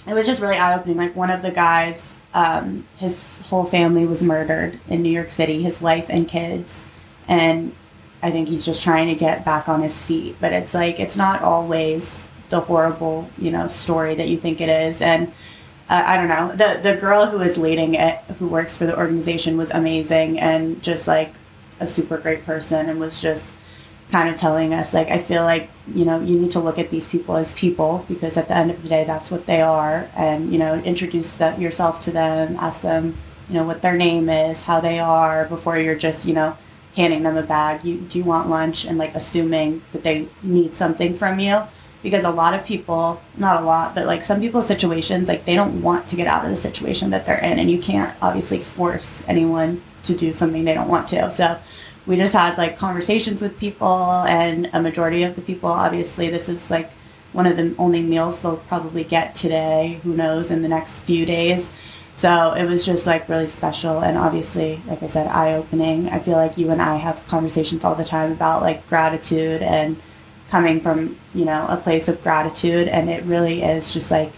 it 0.07 0.13
was 0.13 0.25
just 0.25 0.41
really 0.41 0.57
eye 0.57 0.75
opening. 0.75 0.97
Like 0.97 1.15
one 1.15 1.29
of 1.29 1.41
the 1.41 1.51
guys, 1.51 2.13
um, 2.33 2.85
his 2.97 3.41
whole 3.47 3.65
family 3.65 4.05
was 4.05 4.23
murdered 4.23 4.79
in 4.87 5.01
New 5.01 5.09
York 5.09 5.31
City, 5.31 5.61
his 5.61 5.81
wife 5.81 6.07
and 6.09 6.27
kids, 6.27 6.83
and 7.27 7.73
I 8.23 8.31
think 8.31 8.47
he's 8.47 8.65
just 8.65 8.81
trying 8.81 9.07
to 9.07 9.15
get 9.15 9.45
back 9.45 9.67
on 9.69 9.81
his 9.81 10.03
feet. 10.03 10.35
But 10.39 10.53
it's 10.53 10.73
like 10.73 10.99
it's 10.99 11.17
not 11.17 11.41
always 11.41 12.25
the 12.49 12.61
horrible, 12.61 13.29
you 13.37 13.51
know, 13.51 13.67
story 13.67 14.15
that 14.15 14.27
you 14.29 14.37
think 14.37 14.61
it 14.61 14.69
is, 14.69 15.01
and. 15.01 15.31
Uh, 15.89 16.01
I 16.07 16.15
don't 16.15 16.29
know. 16.29 16.47
The 16.55 16.79
the 16.81 16.95
girl 16.95 17.25
who 17.25 17.41
is 17.41 17.57
leading 17.57 17.95
it, 17.95 18.17
who 18.39 18.47
works 18.47 18.77
for 18.77 18.85
the 18.85 18.97
organization, 18.97 19.57
was 19.57 19.69
amazing 19.69 20.39
and 20.39 20.81
just 20.81 21.09
like 21.09 21.33
a 21.81 21.85
super 21.85 22.17
great 22.17 22.45
person, 22.45 22.87
and 22.87 23.01
was 23.01 23.21
just 23.21 23.51
kind 24.13 24.29
of 24.29 24.37
telling 24.37 24.75
us 24.75 24.93
like 24.93 25.07
I 25.07 25.17
feel 25.17 25.41
like 25.41 25.69
you 25.87 26.05
know 26.05 26.19
you 26.19 26.39
need 26.39 26.51
to 26.51 26.59
look 26.59 26.77
at 26.77 26.91
these 26.91 27.07
people 27.07 27.35
as 27.35 27.51
people 27.55 28.05
because 28.07 28.37
at 28.37 28.47
the 28.47 28.55
end 28.55 28.69
of 28.69 28.83
the 28.83 28.87
day 28.87 29.05
that's 29.05 29.31
what 29.31 29.47
they 29.47 29.59
are 29.59 30.07
and 30.15 30.51
you 30.51 30.59
know 30.59 30.75
introduce 30.75 31.37
yourself 31.57 31.99
to 32.01 32.11
them 32.11 32.55
ask 32.59 32.81
them 32.81 33.17
you 33.49 33.55
know 33.55 33.63
what 33.63 33.81
their 33.81 33.97
name 33.97 34.29
is 34.29 34.61
how 34.61 34.79
they 34.79 34.99
are 34.99 35.45
before 35.45 35.79
you're 35.79 35.95
just 35.95 36.27
you 36.27 36.33
know 36.35 36.55
handing 36.95 37.23
them 37.23 37.37
a 37.37 37.43
bag. 37.43 37.83
You 37.83 37.97
do 37.97 38.17
you 38.17 38.23
want 38.23 38.49
lunch? 38.49 38.85
And 38.85 38.97
like 38.97 39.15
assuming 39.15 39.81
that 39.91 40.03
they 40.03 40.27
need 40.41 40.75
something 40.75 41.17
from 41.17 41.39
you. 41.39 41.63
Because 42.01 42.25
a 42.25 42.29
lot 42.29 42.53
of 42.53 42.65
people 42.65 43.21
not 43.37 43.61
a 43.61 43.65
lot 43.65 43.95
but 43.95 44.05
like 44.05 44.25
some 44.25 44.41
people's 44.41 44.67
situations 44.67 45.29
like 45.29 45.45
they 45.45 45.55
don't 45.55 45.81
want 45.81 46.09
to 46.09 46.17
get 46.17 46.27
out 46.27 46.43
of 46.43 46.49
the 46.49 46.57
situation 46.57 47.11
that 47.11 47.25
they're 47.25 47.37
in. 47.37 47.59
And 47.59 47.71
you 47.71 47.81
can't 47.81 48.13
obviously 48.21 48.59
force 48.59 49.23
anyone 49.27 49.81
to 50.03 50.15
do 50.15 50.33
something 50.33 50.65
they 50.65 50.73
don't 50.73 50.89
want 50.89 51.07
to. 51.09 51.31
So 51.31 51.57
we 52.05 52.17
just 52.17 52.33
had 52.33 52.57
like 52.57 52.77
conversations 52.77 53.41
with 53.41 53.57
people. 53.59 53.87
And 53.87 54.69
a 54.73 54.81
majority 54.81 55.23
of 55.23 55.35
the 55.35 55.41
people 55.41 55.69
obviously 55.69 56.29
this 56.29 56.49
is 56.49 56.69
like 56.69 56.91
one 57.31 57.47
of 57.47 57.57
the 57.57 57.73
only 57.79 58.01
meals 58.03 58.39
they'll 58.41 58.57
probably 58.57 59.03
get 59.03 59.33
today. 59.33 59.99
Who 60.03 60.13
knows? 60.13 60.51
In 60.51 60.61
the 60.61 60.67
next 60.67 60.99
few 60.99 61.25
days 61.25 61.71
so 62.15 62.53
it 62.53 62.65
was 62.65 62.85
just 62.85 63.07
like 63.07 63.27
really 63.27 63.47
special 63.47 63.99
and 63.99 64.17
obviously 64.17 64.81
like 64.87 65.01
i 65.01 65.07
said 65.07 65.27
eye-opening 65.27 66.09
i 66.09 66.19
feel 66.19 66.35
like 66.35 66.57
you 66.57 66.69
and 66.69 66.81
i 66.81 66.95
have 66.95 67.25
conversations 67.27 67.83
all 67.83 67.95
the 67.95 68.03
time 68.03 68.31
about 68.31 68.61
like 68.61 68.87
gratitude 68.87 69.61
and 69.61 69.99
coming 70.49 70.79
from 70.79 71.17
you 71.33 71.45
know 71.45 71.65
a 71.67 71.77
place 71.77 72.07
of 72.07 72.21
gratitude 72.21 72.87
and 72.87 73.09
it 73.09 73.23
really 73.23 73.63
is 73.63 73.91
just 73.91 74.11
like 74.11 74.31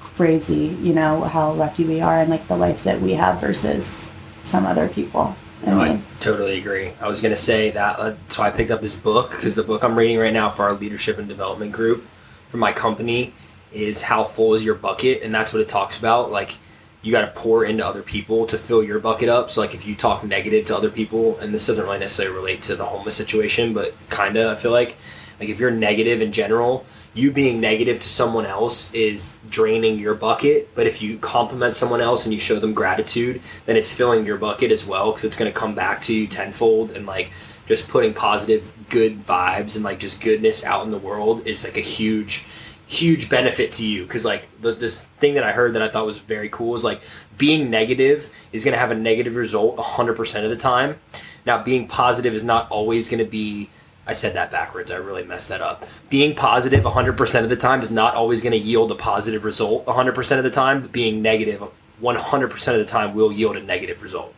crazy 0.00 0.76
you 0.80 0.92
know 0.92 1.22
how 1.22 1.50
lucky 1.52 1.84
we 1.84 2.00
are 2.00 2.20
and 2.20 2.30
like 2.30 2.46
the 2.46 2.56
life 2.56 2.84
that 2.84 3.00
we 3.00 3.12
have 3.12 3.40
versus 3.40 4.10
some 4.42 4.66
other 4.66 4.88
people 4.88 5.34
I 5.62 5.70
No, 5.70 5.80
I 5.80 6.00
totally 6.20 6.58
agree. 6.58 6.92
I 7.00 7.08
was 7.08 7.20
going 7.20 7.34
to 7.34 7.40
say 7.40 7.70
that. 7.70 7.98
Uh, 7.98 8.14
so 8.28 8.42
I 8.42 8.50
picked 8.50 8.70
up 8.70 8.80
this 8.80 8.94
book 8.94 9.30
because 9.30 9.54
the 9.54 9.62
book 9.62 9.82
I'm 9.82 9.96
reading 9.96 10.18
right 10.18 10.32
now 10.32 10.48
for 10.48 10.64
our 10.64 10.72
leadership 10.72 11.18
and 11.18 11.28
development 11.28 11.72
group 11.72 12.04
for 12.48 12.56
my 12.56 12.72
company 12.72 13.34
is 13.72 14.02
How 14.02 14.24
Full 14.24 14.54
is 14.54 14.64
Your 14.64 14.74
Bucket? 14.74 15.22
And 15.22 15.34
that's 15.34 15.52
what 15.52 15.60
it 15.60 15.68
talks 15.68 15.98
about. 15.98 16.30
Like, 16.30 16.56
you 17.02 17.12
got 17.12 17.22
to 17.22 17.40
pour 17.40 17.64
into 17.64 17.86
other 17.86 18.02
people 18.02 18.46
to 18.46 18.58
fill 18.58 18.82
your 18.82 18.98
bucket 18.98 19.28
up. 19.28 19.50
So, 19.50 19.60
like, 19.60 19.74
if 19.74 19.86
you 19.86 19.94
talk 19.94 20.22
negative 20.22 20.66
to 20.66 20.76
other 20.76 20.90
people, 20.90 21.38
and 21.38 21.54
this 21.54 21.66
doesn't 21.66 21.84
really 21.84 21.98
necessarily 21.98 22.34
relate 22.34 22.62
to 22.62 22.76
the 22.76 22.84
homeless 22.84 23.16
situation, 23.16 23.72
but 23.72 23.94
kind 24.08 24.36
of, 24.36 24.50
I 24.50 24.60
feel 24.60 24.72
like, 24.72 24.96
like, 25.38 25.48
if 25.48 25.58
you're 25.58 25.70
negative 25.70 26.20
in 26.20 26.32
general, 26.32 26.84
you 27.14 27.32
being 27.32 27.60
negative 27.60 28.00
to 28.00 28.08
someone 28.08 28.46
else 28.46 28.92
is 28.92 29.38
draining 29.48 29.98
your 29.98 30.14
bucket. 30.14 30.74
But 30.74 30.86
if 30.86 31.02
you 31.02 31.18
compliment 31.18 31.74
someone 31.74 32.00
else 32.00 32.24
and 32.24 32.32
you 32.32 32.38
show 32.38 32.60
them 32.60 32.72
gratitude, 32.72 33.40
then 33.66 33.76
it's 33.76 33.92
filling 33.92 34.26
your 34.26 34.36
bucket 34.36 34.70
as 34.70 34.86
well 34.86 35.10
because 35.10 35.24
it's 35.24 35.36
going 35.36 35.50
to 35.52 35.58
come 35.58 35.74
back 35.74 36.02
to 36.02 36.14
you 36.14 36.26
tenfold. 36.26 36.92
And 36.92 37.06
like 37.06 37.32
just 37.66 37.88
putting 37.88 38.14
positive, 38.14 38.72
good 38.88 39.26
vibes 39.26 39.74
and 39.74 39.84
like 39.84 39.98
just 39.98 40.20
goodness 40.20 40.64
out 40.64 40.84
in 40.84 40.90
the 40.90 40.98
world 40.98 41.46
is 41.46 41.64
like 41.64 41.76
a 41.76 41.80
huge, 41.80 42.44
huge 42.90 43.30
benefit 43.30 43.72
to 43.72 43.86
you. 43.86 44.02
Because 44.02 44.24
like 44.24 44.48
the, 44.60 44.72
this 44.72 45.02
thing 45.20 45.34
that 45.34 45.44
I 45.44 45.52
heard 45.52 45.74
that 45.74 45.82
I 45.82 45.88
thought 45.88 46.06
was 46.06 46.18
very 46.18 46.48
cool 46.48 46.74
is 46.74 46.84
like 46.84 47.00
being 47.38 47.70
negative 47.70 48.32
is 48.52 48.64
going 48.64 48.72
to 48.72 48.78
have 48.78 48.90
a 48.90 48.96
negative 48.96 49.36
result 49.36 49.76
100% 49.76 50.44
of 50.44 50.50
the 50.50 50.56
time. 50.56 50.98
Now, 51.46 51.62
being 51.62 51.86
positive 51.86 52.34
is 52.34 52.44
not 52.44 52.70
always 52.70 53.08
going 53.08 53.24
to 53.24 53.30
be 53.30 53.70
I 54.06 54.12
said 54.12 54.32
that 54.32 54.50
backwards. 54.50 54.90
I 54.90 54.96
really 54.96 55.22
messed 55.22 55.50
that 55.50 55.60
up. 55.60 55.84
Being 56.08 56.34
positive 56.34 56.82
100% 56.82 57.44
of 57.44 57.48
the 57.48 57.54
time 57.54 57.80
is 57.80 57.92
not 57.92 58.14
always 58.14 58.42
going 58.42 58.52
to 58.52 58.58
yield 58.58 58.90
a 58.90 58.96
positive 58.96 59.44
result 59.44 59.86
100% 59.86 60.38
of 60.38 60.42
the 60.42 60.50
time, 60.50 60.80
but 60.80 60.90
being 60.90 61.22
negative 61.22 61.62
100% 62.02 62.68
of 62.72 62.78
the 62.78 62.84
time 62.84 63.14
will 63.14 63.30
yield 63.30 63.56
a 63.56 63.62
negative 63.62 64.02
result. 64.02 64.34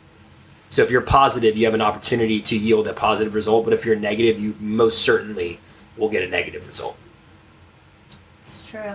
So 0.68 0.82
if 0.82 0.90
you're 0.90 1.00
positive, 1.00 1.56
you 1.56 1.64
have 1.64 1.74
an 1.74 1.80
opportunity 1.80 2.40
to 2.42 2.58
yield 2.58 2.86
a 2.86 2.92
positive 2.92 3.34
result, 3.34 3.64
but 3.64 3.72
if 3.72 3.86
you're 3.86 3.96
negative, 3.96 4.38
you 4.38 4.56
most 4.60 4.98
certainly 4.98 5.58
will 5.96 6.10
get 6.10 6.22
a 6.22 6.28
negative 6.28 6.68
result. 6.68 6.96
True. 8.72 8.94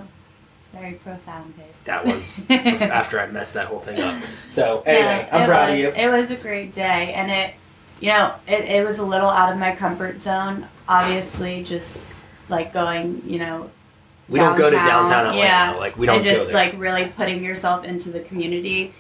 Very 0.74 0.94
profound, 0.94 1.56
babe. 1.56 1.68
That 1.86 2.04
was 2.04 2.44
after 2.50 3.20
I 3.20 3.28
messed 3.28 3.54
that 3.54 3.68
whole 3.68 3.80
thing 3.80 4.02
up. 4.02 4.22
So 4.52 4.82
anyway, 4.86 5.28
Yeah, 5.28 5.38
I'm 5.38 5.48
proud 5.48 5.70
was, 5.70 5.74
of 5.74 5.80
you. 5.80 6.04
It 6.04 6.12
was 6.12 6.32
a 6.32 6.36
great 6.36 6.74
day, 6.74 7.14
and 7.14 7.32
it 7.32 7.54
You 8.00 8.10
know, 8.10 8.34
it, 8.48 8.66
it 8.66 8.86
was 8.86 8.98
a 8.98 9.04
little 9.04 9.30
out 9.30 9.52
of 9.52 9.60
my 9.60 9.76
comfort 9.76 10.22
zone. 10.22 10.68
Obviously, 10.90 11.64
just 11.64 12.22
like 12.50 12.74
going, 12.74 13.22
you 13.26 13.38
know, 13.40 13.70
We 14.28 14.40
don't 14.40 14.58
go 14.58 14.70
to 14.70 14.76
downtown 14.76 15.28
Atlanta. 15.28 15.38
Yeah, 15.38 15.76
Like 15.78 15.96
we 15.96 16.08
don't 16.08 16.18
and 16.18 16.26
just 16.26 16.52
like 16.52 16.74
really 16.78 17.06
putting 17.06 17.44
yourself 17.44 17.86
into 17.86 18.10
the 18.10 18.22
community. 18.22 18.94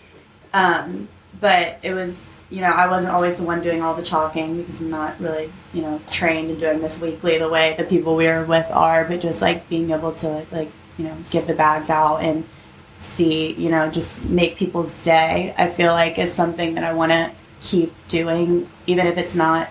Um, 0.53 1.07
but 1.39 1.80
it 1.84 1.93
was, 1.93 2.41
you 2.50 2.62
know, 2.62 2.71
I 2.71 2.88
wasn't 2.88 3.13
always 3.13 3.38
the 3.38 3.43
one 3.43 3.62
doing 3.62 3.82
all 3.82 3.95
the 3.95 4.04
talking 4.04 4.62
because 4.62 4.80
I'm 4.80 4.89
not 4.89 5.19
really, 5.19 5.52
you 5.73 5.82
know, 5.82 6.02
trained 6.12 6.50
in 6.50 6.60
doing 6.60 6.80
this 6.82 7.00
weekly 7.00 7.38
the 7.38 7.50
way 7.50 7.76
the 7.78 7.84
people 7.84 8.15
we 8.15 8.26
were 8.26 8.45
with 8.45 8.69
are. 8.71 9.06
But 9.06 9.21
just 9.21 9.41
like 9.41 9.67
being 9.69 9.91
able 9.91 10.13
to 10.13 10.45
like, 10.52 10.71
you 10.97 11.06
know, 11.06 11.17
give 11.30 11.47
the 11.47 11.54
bags 11.54 11.89
out 11.89 12.17
and 12.17 12.45
see, 13.00 13.54
you 13.54 13.69
know, 13.69 13.89
just 13.91 14.26
make 14.26 14.56
people's 14.56 15.04
day. 15.04 15.54
I 15.58 15.69
feel 15.69 15.93
like 15.93 16.17
is 16.17 16.34
something 16.34 16.76
that 16.76 16.84
I 16.84 16.93
want 16.93 17.12
to 17.12 17.32
keep 17.62 17.93
doing, 18.08 18.67
even 18.88 19.08
if 19.08 19.17
it's 19.17 19.36
not 19.36 19.69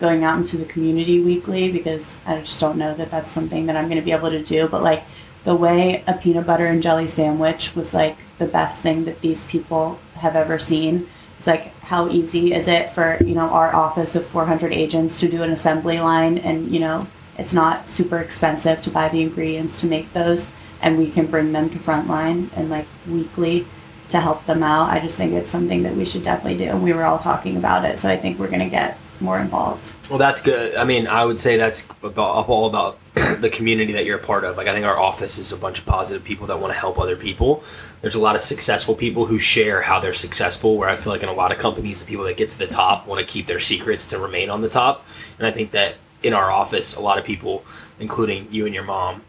going 0.00 0.22
out 0.22 0.38
into 0.38 0.56
the 0.56 0.64
community 0.64 1.20
weekly 1.20 1.72
because 1.72 2.16
I 2.24 2.40
just 2.40 2.60
don't 2.60 2.78
know 2.78 2.94
that 2.94 3.10
that's 3.10 3.32
something 3.32 3.66
that 3.66 3.76
I'm 3.76 3.86
going 3.86 3.98
to 3.98 4.04
be 4.04 4.12
able 4.12 4.30
to 4.30 4.42
do. 4.42 4.68
But 4.68 4.82
like 4.82 5.02
the 5.44 5.56
way 5.56 6.04
a 6.06 6.14
peanut 6.14 6.46
butter 6.46 6.66
and 6.66 6.82
jelly 6.82 7.06
sandwich 7.06 7.74
was 7.74 7.92
like 7.92 8.16
the 8.38 8.46
best 8.46 8.80
thing 8.80 9.04
that 9.06 9.20
these 9.20 9.46
people 9.46 9.98
have 10.18 10.36
ever 10.36 10.58
seen. 10.58 11.08
It's 11.38 11.46
like 11.46 11.74
how 11.80 12.08
easy 12.08 12.52
is 12.52 12.68
it 12.68 12.90
for 12.90 13.18
you 13.24 13.34
know 13.34 13.48
our 13.48 13.74
office 13.74 14.16
of 14.16 14.26
400 14.26 14.72
agents 14.72 15.20
to 15.20 15.28
do 15.28 15.42
an 15.42 15.50
assembly 15.50 16.00
line, 16.00 16.38
and 16.38 16.70
you 16.70 16.80
know 16.80 17.06
it's 17.38 17.52
not 17.52 17.88
super 17.88 18.18
expensive 18.18 18.82
to 18.82 18.90
buy 18.90 19.08
the 19.08 19.22
ingredients 19.22 19.80
to 19.80 19.86
make 19.86 20.12
those, 20.12 20.46
and 20.82 20.98
we 20.98 21.10
can 21.10 21.26
bring 21.26 21.52
them 21.52 21.70
to 21.70 21.78
frontline 21.78 22.50
and 22.56 22.70
like 22.70 22.86
weekly 23.08 23.66
to 24.08 24.20
help 24.20 24.44
them 24.46 24.62
out. 24.62 24.90
I 24.90 25.00
just 25.00 25.16
think 25.16 25.32
it's 25.32 25.50
something 25.50 25.82
that 25.82 25.94
we 25.94 26.04
should 26.04 26.22
definitely 26.22 26.58
do, 26.58 26.70
and 26.70 26.82
we 26.82 26.92
were 26.92 27.04
all 27.04 27.18
talking 27.18 27.56
about 27.56 27.84
it, 27.84 27.98
so 27.98 28.10
I 28.10 28.16
think 28.16 28.38
we're 28.38 28.50
gonna 28.50 28.68
get 28.68 28.98
more 29.20 29.38
involved. 29.38 29.94
Well, 30.10 30.18
that's 30.18 30.42
good. 30.42 30.74
I 30.76 30.84
mean, 30.84 31.06
I 31.06 31.24
would 31.24 31.40
say 31.40 31.56
that's 31.56 31.88
about, 32.02 32.48
all 32.48 32.66
about 32.66 32.98
the 33.40 33.50
community 33.50 33.92
that 33.92 34.04
you're 34.04 34.18
a 34.18 34.22
part 34.22 34.44
of. 34.44 34.56
Like, 34.56 34.66
I 34.66 34.72
think 34.72 34.86
our 34.86 34.98
office 34.98 35.38
is 35.38 35.52
a 35.52 35.56
bunch 35.56 35.78
of 35.78 35.86
positive 35.86 36.24
people 36.24 36.46
that 36.48 36.58
want 36.58 36.72
to 36.72 36.78
help 36.78 36.98
other 36.98 37.16
people. 37.16 37.62
There's 38.00 38.14
a 38.14 38.20
lot 38.20 38.34
of 38.34 38.40
successful 38.40 38.94
people 38.94 39.26
who 39.26 39.38
share 39.38 39.82
how 39.82 40.00
they're 40.00 40.14
successful. 40.14 40.76
Where 40.76 40.88
I 40.88 40.96
feel 40.96 41.12
like 41.12 41.22
in 41.22 41.28
a 41.28 41.32
lot 41.34 41.52
of 41.52 41.58
companies, 41.58 42.00
the 42.00 42.06
people 42.06 42.24
that 42.24 42.36
get 42.36 42.50
to 42.50 42.58
the 42.58 42.66
top 42.66 43.06
want 43.06 43.20
to 43.20 43.26
keep 43.26 43.46
their 43.46 43.60
secrets 43.60 44.06
to 44.08 44.18
remain 44.18 44.50
on 44.50 44.60
the 44.60 44.68
top. 44.68 45.06
And 45.38 45.46
I 45.46 45.50
think 45.50 45.70
that 45.72 45.96
in 46.22 46.32
our 46.32 46.50
office, 46.50 46.96
a 46.96 47.00
lot 47.00 47.18
of 47.18 47.24
people, 47.24 47.64
including 47.98 48.48
you 48.50 48.66
and 48.66 48.74
your 48.74 48.84
mom, 48.84 49.22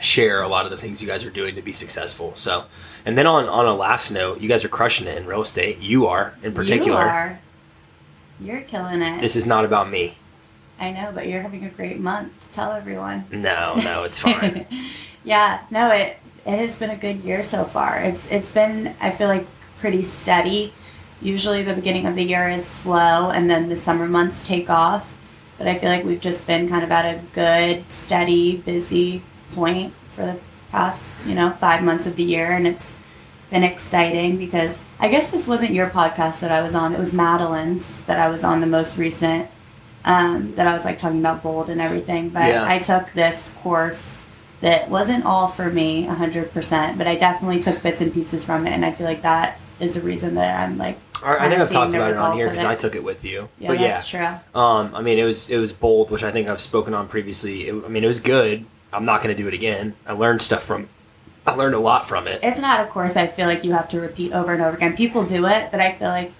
share 0.00 0.42
a 0.42 0.48
lot 0.48 0.64
of 0.64 0.70
the 0.70 0.76
things 0.76 1.02
you 1.02 1.08
guys 1.08 1.24
are 1.24 1.30
doing 1.30 1.54
to 1.54 1.62
be 1.62 1.72
successful. 1.72 2.32
So, 2.36 2.64
and 3.04 3.16
then 3.18 3.26
on 3.26 3.48
on 3.48 3.66
a 3.66 3.74
last 3.74 4.10
note, 4.10 4.40
you 4.40 4.48
guys 4.48 4.64
are 4.64 4.68
crushing 4.68 5.06
it 5.06 5.16
in 5.16 5.26
real 5.26 5.42
estate. 5.42 5.78
You 5.78 6.06
are 6.06 6.34
in 6.42 6.52
particular. 6.52 7.00
You 7.00 7.08
are. 7.08 7.40
You're 8.40 8.60
killing 8.60 9.02
it. 9.02 9.20
This 9.20 9.34
is 9.34 9.46
not 9.46 9.64
about 9.64 9.90
me. 9.90 10.16
I 10.80 10.92
know, 10.92 11.10
but 11.14 11.26
you're 11.26 11.42
having 11.42 11.64
a 11.64 11.70
great 11.70 11.98
month. 11.98 12.32
Tell 12.52 12.72
everyone. 12.72 13.26
No, 13.30 13.74
no, 13.76 14.04
it's 14.04 14.18
fine. 14.18 14.66
yeah, 15.24 15.60
no, 15.70 15.90
it 15.90 16.18
it 16.46 16.58
has 16.58 16.78
been 16.78 16.90
a 16.90 16.96
good 16.96 17.16
year 17.24 17.42
so 17.42 17.64
far. 17.64 18.00
It's 18.00 18.30
it's 18.30 18.50
been 18.50 18.94
I 19.00 19.10
feel 19.10 19.28
like 19.28 19.46
pretty 19.80 20.02
steady. 20.02 20.72
Usually 21.20 21.62
the 21.62 21.74
beginning 21.74 22.06
of 22.06 22.14
the 22.14 22.22
year 22.22 22.48
is 22.48 22.66
slow 22.66 23.30
and 23.30 23.50
then 23.50 23.68
the 23.68 23.76
summer 23.76 24.06
months 24.06 24.46
take 24.46 24.70
off. 24.70 25.16
But 25.58 25.66
I 25.66 25.76
feel 25.76 25.88
like 25.88 26.04
we've 26.04 26.20
just 26.20 26.46
been 26.46 26.68
kind 26.68 26.84
of 26.84 26.90
at 26.92 27.04
a 27.04 27.20
good, 27.34 27.90
steady, 27.90 28.58
busy 28.58 29.22
point 29.52 29.92
for 30.12 30.24
the 30.24 30.38
past, 30.70 31.16
you 31.26 31.34
know, 31.34 31.50
five 31.50 31.82
months 31.82 32.06
of 32.06 32.14
the 32.14 32.22
year 32.22 32.52
and 32.52 32.66
it's 32.66 32.94
been 33.50 33.64
exciting 33.64 34.36
because 34.36 34.78
I 35.00 35.08
guess 35.08 35.30
this 35.30 35.48
wasn't 35.48 35.72
your 35.72 35.90
podcast 35.90 36.40
that 36.40 36.52
I 36.52 36.62
was 36.62 36.74
on. 36.74 36.94
It 36.94 37.00
was 37.00 37.12
Madeline's 37.12 38.00
that 38.02 38.20
I 38.20 38.28
was 38.28 38.44
on 38.44 38.60
the 38.60 38.66
most 38.66 38.96
recent. 38.98 39.48
Um, 40.04 40.54
that 40.54 40.66
I 40.66 40.74
was 40.74 40.84
like 40.84 40.98
talking 40.98 41.18
about 41.18 41.42
bold 41.42 41.68
and 41.68 41.80
everything. 41.80 42.30
But 42.30 42.48
Yeah. 42.48 42.66
I 42.66 42.78
took 42.78 43.12
this 43.12 43.54
course 43.62 44.22
that 44.60 44.88
wasn't 44.88 45.24
all 45.24 45.48
for 45.48 45.70
me 45.70 46.06
100%, 46.06 46.96
but 46.96 47.06
I 47.06 47.16
definitely 47.16 47.60
took 47.60 47.82
bits 47.82 48.00
and 48.00 48.12
pieces 48.12 48.44
from 48.44 48.66
it. 48.66 48.70
And 48.70 48.84
I 48.84 48.92
feel 48.92 49.06
like 49.06 49.22
that 49.22 49.58
is 49.80 49.96
a 49.96 50.00
reason 50.00 50.34
that 50.36 50.60
I'm 50.60 50.78
like, 50.78 50.98
I 51.22 51.48
think 51.48 51.60
I've 51.60 51.70
talked 51.70 51.94
about 51.94 52.12
it 52.12 52.16
on 52.16 52.36
here 52.36 52.48
because. 52.48 52.64
I 52.64 52.76
took 52.76 52.94
it 52.94 53.02
with 53.02 53.24
you. 53.24 53.48
yeah, 53.58 53.68
but 53.68 53.78
that's 53.78 54.12
yeah, 54.12 54.38
true. 54.52 54.60
um, 54.60 54.94
I 54.94 55.02
mean, 55.02 55.18
it 55.18 55.24
was 55.24 55.50
it 55.50 55.58
was 55.58 55.72
bold, 55.72 56.10
which 56.12 56.22
I 56.22 56.30
think 56.30 56.48
I've 56.48 56.60
spoken 56.60 56.94
on 56.94 57.08
previously. 57.08 57.68
It, 57.68 57.72
I 57.72 57.88
mean, 57.88 58.04
it 58.04 58.06
was 58.06 58.20
good. 58.20 58.64
I'm 58.92 59.04
not 59.04 59.20
going 59.22 59.36
to 59.36 59.42
do 59.42 59.48
it 59.48 59.54
again. 59.54 59.94
I 60.06 60.12
learned 60.12 60.42
stuff 60.42 60.62
from. 60.62 60.88
I 61.44 61.54
learned 61.54 61.74
a 61.74 61.80
lot 61.80 62.06
from 62.06 62.28
it. 62.28 62.40
It's 62.44 62.60
not 62.60 62.86
a 62.86 62.88
course 62.88 63.16
I 63.16 63.26
feel 63.26 63.46
like 63.46 63.64
you 63.64 63.72
have 63.72 63.88
to 63.88 64.00
repeat 64.00 64.32
over 64.32 64.52
and 64.52 64.62
over 64.62 64.76
again. 64.76 64.96
People 64.96 65.24
do 65.24 65.46
it, 65.46 65.70
but 65.72 65.80
I 65.80 65.92
feel 65.94 66.08
like 66.08 66.30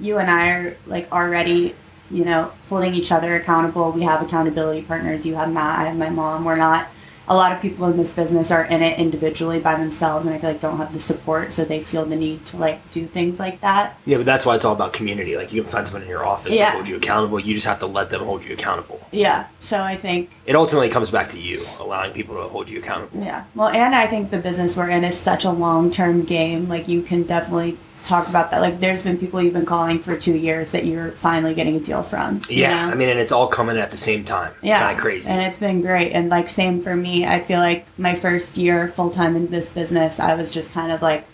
you 0.00 0.18
and 0.18 0.30
I 0.30 0.50
are 0.50 0.76
like 0.86 1.10
already, 1.12 1.74
you 2.10 2.24
know, 2.24 2.52
holding 2.68 2.94
each 2.94 3.12
other 3.12 3.34
accountable. 3.36 3.92
We 3.92 4.02
have 4.02 4.22
accountability 4.22 4.82
partners. 4.82 5.26
You 5.26 5.34
have 5.36 5.52
Matt, 5.52 5.80
I 5.80 5.84
have 5.84 5.96
my 5.96 6.10
mom. 6.10 6.44
We're 6.44 6.56
not 6.56 6.88
a 7.28 7.34
lot 7.34 7.52
of 7.52 7.60
people 7.60 7.86
in 7.86 7.96
this 7.96 8.12
business 8.12 8.50
are 8.50 8.64
in 8.64 8.82
it 8.82 8.98
individually 8.98 9.58
by 9.58 9.74
themselves 9.74 10.26
and 10.26 10.34
I 10.34 10.38
feel 10.38 10.50
like 10.50 10.60
don't 10.60 10.76
have 10.76 10.92
the 10.92 11.00
support 11.00 11.50
so 11.50 11.64
they 11.64 11.82
feel 11.82 12.04
the 12.04 12.14
need 12.14 12.44
to 12.46 12.56
like 12.56 12.88
do 12.90 13.06
things 13.06 13.40
like 13.40 13.60
that. 13.62 13.98
Yeah, 14.04 14.18
but 14.18 14.26
that's 14.26 14.46
why 14.46 14.54
it's 14.54 14.64
all 14.64 14.74
about 14.74 14.92
community. 14.92 15.36
Like 15.36 15.52
you 15.52 15.62
can 15.62 15.70
find 15.70 15.86
someone 15.86 16.02
in 16.02 16.08
your 16.08 16.24
office 16.24 16.54
Yeah. 16.54 16.66
to 16.66 16.70
hold 16.72 16.88
you 16.88 16.96
accountable. 16.96 17.40
You 17.40 17.54
just 17.54 17.66
have 17.66 17.80
to 17.80 17.86
let 17.86 18.10
them 18.10 18.22
hold 18.22 18.44
you 18.44 18.54
accountable. 18.54 19.00
Yeah. 19.10 19.46
So 19.60 19.82
I 19.82 19.96
think 19.96 20.30
It 20.46 20.54
ultimately 20.54 20.88
comes 20.88 21.10
back 21.10 21.28
to 21.30 21.40
you, 21.40 21.60
allowing 21.80 22.12
people 22.12 22.36
to 22.36 22.42
hold 22.42 22.70
you 22.70 22.78
accountable. 22.78 23.20
Yeah. 23.20 23.44
Well, 23.54 23.68
and 23.68 23.94
I 23.94 24.06
think 24.06 24.30
the 24.30 24.38
business 24.38 24.76
we're 24.76 24.90
in 24.90 25.02
is 25.02 25.18
such 25.18 25.44
a 25.44 25.50
long 25.50 25.90
term 25.90 26.22
game. 26.22 26.68
Like, 26.68 26.86
you 26.86 27.02
can 27.02 27.24
definitely 27.24 27.76
talk 28.06 28.28
about 28.28 28.50
that. 28.50 28.60
Like, 28.60 28.80
there's 28.80 29.02
been 29.02 29.18
people 29.18 29.42
you've 29.42 29.52
been 29.52 29.66
calling 29.66 29.98
for 29.98 30.16
two 30.16 30.36
years 30.36 30.70
that 30.70 30.86
you're 30.86 31.12
finally 31.12 31.54
getting 31.54 31.76
a 31.76 31.80
deal 31.80 32.02
from. 32.02 32.40
you 32.48 32.62
Yeah, 32.62 32.86
know? 32.86 32.92
I 32.92 32.94
mean, 32.94 33.08
and 33.08 33.18
it's 33.18 33.32
all 33.32 33.48
coming 33.48 33.76
at 33.76 33.90
the 33.90 33.96
same 33.96 34.24
time. 34.24 34.52
It's 34.56 34.64
yeah. 34.64 34.80
kind 34.80 34.96
of 34.96 35.02
crazy. 35.02 35.30
And 35.30 35.42
it's 35.42 35.58
been 35.58 35.80
great. 35.80 36.12
And, 36.12 36.28
like, 36.28 36.48
same 36.48 36.82
for 36.82 36.94
me. 36.94 37.26
I 37.26 37.40
feel 37.40 37.58
like 37.58 37.86
my 37.98 38.14
first 38.14 38.56
year 38.56 38.88
full 38.88 39.10
time 39.10 39.36
in 39.36 39.48
this 39.48 39.68
business, 39.68 40.20
I 40.20 40.34
was 40.34 40.50
just 40.50 40.72
kind 40.72 40.92
of 40.92 41.02
like, 41.02 41.24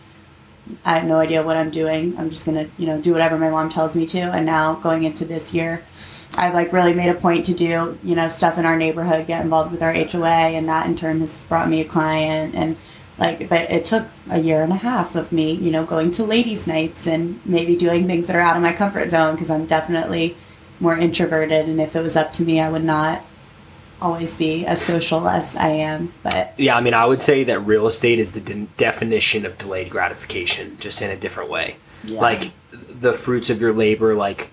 I 0.85 0.99
have 0.99 1.09
no 1.09 1.19
idea 1.19 1.43
what 1.43 1.57
I'm 1.57 1.71
doing. 1.71 2.17
I'm 2.19 2.31
just 2.31 2.45
gonna, 2.45 2.69
you 2.79 2.87
know, 2.87 3.01
do 3.01 3.13
whatever 3.13 3.37
my 3.37 3.51
mom 3.51 3.69
tells 3.69 3.97
me 3.97 4.07
to. 4.07 4.19
And 4.19 4.47
now 4.47 4.75
going 4.77 5.03
into 5.03 5.25
this 5.25 5.53
year, 5.53 5.83
I've 6.35 6.55
like 6.55 6.73
really 6.73 6.95
made 6.95 7.11
a 7.11 7.15
point 7.15 7.47
to 7.47 7.55
do, 7.55 7.99
you 8.03 8.15
know, 8.15 8.29
stuff 8.29 8.59
in 8.59 8.65
our 8.65 8.77
neighborhood, 8.77 9.27
get 9.27 9.43
involved 9.43 9.73
with 9.73 9.83
our 9.83 9.93
HOA, 9.93 10.55
and 10.57 10.69
that 10.69 10.87
in 10.87 10.97
turn 10.97 11.21
has 11.21 11.43
brought 11.43 11.69
me 11.69 11.81
a 11.81 11.85
client. 11.85 12.55
And 12.55 12.77
like, 13.23 13.49
but 13.49 13.71
it 13.71 13.85
took 13.85 14.07
a 14.31 14.41
year 14.41 14.65
and 14.65 14.73
a 14.73 14.77
half 14.77 15.15
of 15.15 15.31
me, 15.31 15.53
you 15.53 15.71
know, 15.71 15.85
going 15.85 16.11
to 16.13 16.25
ladies' 16.25 16.67
nights 16.67 17.07
and 17.07 17.41
maybe 17.47 17.77
doing 17.77 18.09
things 18.09 18.27
that 18.27 18.35
are 18.35 18.41
out 18.41 18.57
of 18.57 18.63
my 18.63 18.73
comfort 18.73 19.11
zone 19.11 19.37
because 19.37 19.49
I'm 19.49 19.67
definitely 19.67 20.37
more 20.81 20.99
introverted. 20.99 21.69
And 21.69 21.81
if 21.81 21.95
it 21.95 22.03
was 22.03 22.17
up 22.17 22.33
to 22.35 22.43
me, 22.43 22.59
I 22.59 22.69
would 22.69 22.83
not 22.83 23.25
always 24.01 24.37
be 24.37 24.67
as 24.67 24.83
social 24.83 25.29
as 25.29 25.55
I 25.55 25.69
am. 25.69 26.13
But 26.25 26.55
Yeah, 26.59 26.77
I 26.77 26.81
mean, 26.81 26.95
I 26.95 27.07
would 27.07 27.23
say 27.23 27.45
that 27.45 27.61
real 27.61 27.87
estate 27.87 28.19
is 28.19 28.33
the 28.33 28.41
de- 28.41 28.67
definition 28.77 29.47
of 29.47 29.57
delayed 29.57 29.89
gratification, 29.89 30.77
just 30.81 31.01
in 31.01 31.09
a 31.09 31.17
different 31.17 31.49
way. 31.49 31.77
Yeah. 32.05 32.21
Like 32.21 32.51
the 32.73 33.13
fruits 33.13 33.51
of 33.51 33.61
your 33.61 33.73
labor, 33.73 34.17
like 34.17 34.51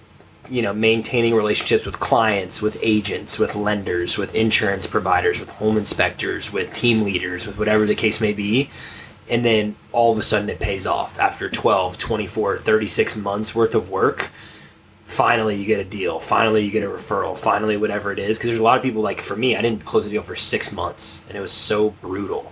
you 0.49 0.62
know, 0.62 0.73
maintaining 0.73 1.35
relationships 1.35 1.85
with 1.85 1.99
clients, 1.99 2.62
with 2.62 2.79
agents, 2.81 3.38
with 3.38 3.55
lenders, 3.55 4.17
with 4.17 4.33
insurance 4.33 4.88
providers, 4.88 5.39
with 5.39 5.49
home 5.49 5.77
inspectors, 5.77 6.51
with 6.51 6.73
team 6.73 7.03
leaders, 7.03 7.45
with 7.45 7.57
whatever 7.57 7.85
the 7.85 7.95
case 7.95 8.19
may 8.19 8.33
be. 8.33 8.69
And 9.29 9.45
then 9.45 9.75
all 9.91 10.12
of 10.12 10.17
a 10.17 10.23
sudden 10.23 10.49
it 10.49 10.59
pays 10.59 10.88
off 10.88 11.19
after 11.19 11.49
12, 11.49 11.97
24, 11.99 12.57
36 12.57 13.17
months 13.17 13.53
worth 13.53 13.75
of 13.75 13.91
work. 13.91 14.31
Finally, 15.05 15.55
you 15.55 15.65
get 15.65 15.79
a 15.79 15.83
deal. 15.83 16.19
Finally, 16.19 16.65
you 16.65 16.71
get 16.71 16.83
a 16.83 16.88
referral. 16.88 17.38
Finally, 17.38 17.77
whatever 17.77 18.12
it 18.12 18.17
is. 18.17 18.38
Because 18.38 18.49
there's 18.49 18.59
a 18.59 18.63
lot 18.63 18.77
of 18.77 18.83
people, 18.83 19.01
like 19.01 19.21
for 19.21 19.35
me, 19.35 19.55
I 19.55 19.62
didn't 19.62 19.85
close 19.85 20.05
a 20.05 20.09
deal 20.09 20.23
for 20.23 20.35
six 20.35 20.71
months 20.71 21.23
and 21.27 21.38
it 21.38 21.41
was 21.41 21.51
so 21.51 21.91
brutal. 22.01 22.51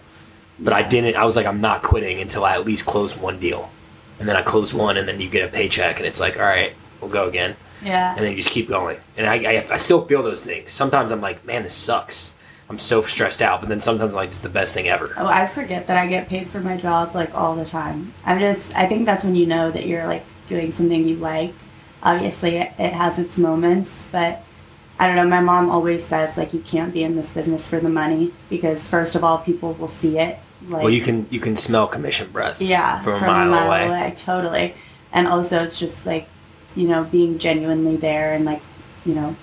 But 0.59 0.73
I 0.73 0.83
didn't, 0.83 1.15
I 1.15 1.25
was 1.25 1.35
like, 1.35 1.45
I'm 1.47 1.61
not 1.61 1.81
quitting 1.81 2.19
until 2.19 2.45
I 2.45 2.53
at 2.53 2.65
least 2.65 2.85
close 2.85 3.17
one 3.17 3.39
deal. 3.39 3.71
And 4.19 4.27
then 4.27 4.35
I 4.35 4.41
close 4.43 4.73
one 4.73 4.97
and 4.97 5.07
then 5.07 5.19
you 5.19 5.29
get 5.29 5.47
a 5.47 5.51
paycheck 5.51 5.97
and 5.97 6.05
it's 6.05 6.19
like, 6.19 6.37
all 6.37 6.45
right, 6.45 6.73
we'll 6.99 7.11
go 7.11 7.27
again 7.27 7.55
yeah. 7.83 8.15
and 8.15 8.23
then 8.23 8.31
you 8.31 8.37
just 8.37 8.51
keep 8.51 8.67
going. 8.67 8.99
And 9.17 9.27
I, 9.27 9.35
I, 9.35 9.73
I 9.73 9.77
still 9.77 10.05
feel 10.05 10.23
those 10.23 10.43
things. 10.43 10.71
Sometimes 10.71 11.11
I'm 11.11 11.21
like, 11.21 11.45
man, 11.45 11.63
this 11.63 11.73
sucks. 11.73 12.33
I'm 12.69 12.77
so 12.77 13.01
stressed 13.01 13.41
out. 13.41 13.61
But 13.61 13.69
then 13.69 13.79
sometimes 13.79 14.09
I'm 14.09 14.15
like, 14.15 14.29
it's 14.29 14.39
the 14.39 14.49
best 14.49 14.73
thing 14.73 14.87
ever. 14.87 15.13
Oh, 15.17 15.25
I 15.27 15.47
forget 15.47 15.87
that 15.87 15.97
I 15.97 16.07
get 16.07 16.27
paid 16.27 16.47
for 16.49 16.59
my 16.59 16.75
job 16.77 17.15
like 17.15 17.33
all 17.33 17.55
the 17.55 17.65
time. 17.65 18.13
I'm 18.25 18.39
just, 18.39 18.75
I 18.75 18.87
think 18.87 19.05
that's 19.05 19.23
when 19.23 19.35
you 19.35 19.45
know 19.45 19.71
that 19.71 19.85
you're 19.85 20.05
like 20.05 20.25
doing 20.47 20.71
something 20.71 21.05
you 21.05 21.15
like. 21.15 21.53
Obviously, 22.03 22.57
it, 22.57 22.73
it 22.77 22.93
has 22.93 23.19
its 23.19 23.37
moments, 23.37 24.07
but 24.11 24.43
I 24.99 25.07
don't 25.07 25.15
know. 25.15 25.27
My 25.27 25.41
mom 25.41 25.69
always 25.69 26.03
says 26.05 26.37
like 26.37 26.53
you 26.53 26.59
can't 26.59 26.93
be 26.93 27.03
in 27.03 27.15
this 27.15 27.29
business 27.29 27.67
for 27.67 27.79
the 27.79 27.89
money 27.89 28.33
because 28.49 28.89
first 28.89 29.15
of 29.15 29.23
all, 29.23 29.37
people 29.39 29.73
will 29.73 29.87
see 29.87 30.17
it. 30.19 30.37
Like, 30.67 30.83
Well, 30.83 30.91
you 30.91 31.01
can 31.01 31.27
you 31.29 31.39
can 31.39 31.55
smell 31.55 31.87
commission 31.87 32.29
breath. 32.31 32.61
yeah, 32.61 32.99
from 33.01 33.23
a 33.23 33.27
mile 33.27 33.87
away. 33.87 34.13
totally. 34.17 34.73
And 35.13 35.27
also, 35.27 35.59
it's 35.59 35.79
just 35.79 36.05
like 36.05 36.27
you 36.77 36.87
know 36.87 37.03
being 37.03 37.39
genuinely 37.39 37.97
there 37.97 38.33
and 38.33 38.45
like 38.45 38.61
you 39.05 39.15
know 39.15 39.35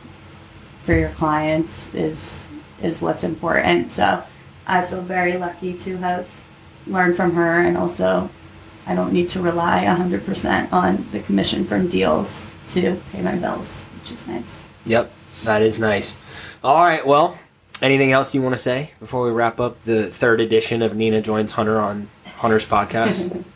for 0.85 0.95
your 0.95 1.11
clients 1.11 1.93
is 1.95 2.45
is 2.83 3.01
what's 3.03 3.25
important. 3.25 3.93
So 3.93 4.23
I 4.67 4.83
feel 4.83 5.03
very 5.03 5.37
lucky 5.37 5.77
to 5.79 5.97
have 5.99 6.29
learned 6.87 7.17
from 7.17 7.35
her 7.35 7.61
and 7.61 7.77
also 7.77 8.31
I 8.87 8.95
don't 8.95 9.13
need 9.13 9.31
to 9.31 9.41
rely 9.41 9.85
100% 9.85 10.73
on 10.73 11.07
the 11.11 11.21
commission 11.21 11.65
from 11.65 11.89
deals 11.89 12.55
to 12.71 13.01
pay 13.13 13.23
my 13.23 13.35
bills, 13.37 13.87
which 13.99 14.13
is 14.13 14.27
nice. 14.29 14.69
Yep, 14.85 15.11
that 15.45 15.63
is 15.63 15.79
nice. 15.79 16.59
All 16.63 16.85
right, 16.85 17.07
well, 17.07 17.39
anything 17.81 18.13
else 18.13 18.35
you 18.35 18.43
want 18.43 18.55
to 18.55 18.61
say 18.61 18.91
before 19.01 19.25
we 19.25 19.31
wrap 19.31 19.59
up 19.59 19.83
the 19.85 20.11
third 20.11 20.41
edition 20.41 20.83
of 20.83 20.95
Nina 20.95 21.23
Joins 21.23 21.53
Hunter 21.53 21.81
on 21.81 22.09
Hunter's 22.37 22.67
podcast? 22.67 23.43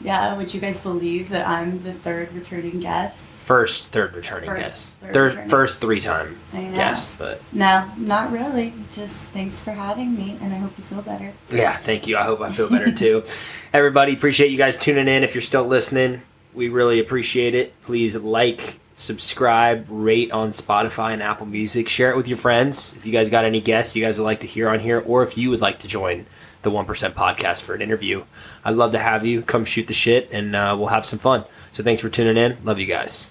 yeah, 0.00 0.36
would 0.36 0.52
you 0.54 0.60
guys 0.60 0.80
believe 0.80 1.28
that 1.30 1.46
I'm 1.48 1.82
the 1.82 1.92
third 1.92 2.32
returning 2.34 2.80
guest? 2.80 3.20
First, 3.20 3.86
third 3.86 4.14
returning 4.14 4.50
First, 4.50 4.62
guest. 4.62 4.88
third 5.00 5.12
Third, 5.14 5.26
returning. 5.32 5.48
first 5.48 5.80
three 5.80 6.00
time 6.00 6.36
guest, 6.52 7.18
but 7.18 7.40
No, 7.52 7.90
not 7.96 8.30
really. 8.30 8.74
Just 8.92 9.22
thanks 9.24 9.62
for 9.62 9.70
having 9.72 10.14
me, 10.14 10.36
and 10.42 10.52
I 10.52 10.58
hope 10.58 10.72
you 10.76 10.84
feel 10.84 11.00
better. 11.00 11.32
yeah, 11.50 11.76
thank 11.78 12.06
you. 12.06 12.18
I 12.18 12.24
hope 12.24 12.42
I 12.42 12.50
feel 12.50 12.68
better 12.68 12.92
too. 12.92 13.24
Everybody, 13.72 14.12
appreciate 14.12 14.50
you 14.50 14.58
guys 14.58 14.76
tuning 14.76 15.08
in. 15.08 15.24
If 15.24 15.34
you're 15.34 15.40
still 15.42 15.64
listening, 15.66 16.20
we 16.52 16.68
really 16.68 17.00
appreciate 17.00 17.54
it. 17.54 17.72
Please 17.82 18.14
like, 18.16 18.80
subscribe, 18.96 19.86
rate 19.88 20.30
on 20.30 20.50
Spotify 20.52 21.14
and 21.14 21.22
Apple 21.22 21.46
Music. 21.46 21.88
Share 21.88 22.10
it 22.10 22.16
with 22.18 22.28
your 22.28 22.36
friends. 22.38 22.94
If 22.98 23.06
you 23.06 23.12
guys 23.12 23.30
got 23.30 23.44
any 23.46 23.60
guests 23.62 23.96
you 23.96 24.04
guys 24.04 24.18
would 24.18 24.24
like 24.26 24.40
to 24.40 24.46
hear 24.46 24.68
on 24.68 24.80
here, 24.80 25.00
or 25.06 25.22
if 25.22 25.38
you 25.38 25.48
would 25.50 25.60
like 25.62 25.78
to 25.80 25.88
join 25.88 26.26
the 26.62 26.70
1% 26.70 26.86
podcast 27.12 27.62
for 27.62 27.74
an 27.74 27.82
interview, 27.82 28.24
I'd 28.64 28.76
love 28.76 28.92
to 28.92 28.98
have 28.98 29.24
you. 29.24 29.42
Come 29.42 29.64
shoot 29.64 29.86
the 29.86 29.94
shit 29.94 30.28
and 30.32 30.54
uh, 30.54 30.74
we'll 30.78 30.88
have 30.88 31.06
some 31.06 31.18
fun. 31.18 31.44
So 31.72 31.82
thanks 31.82 32.02
for 32.02 32.08
tuning 32.08 32.36
in. 32.36 32.58
Love 32.64 32.78
you 32.78 32.86
guys. 32.86 33.30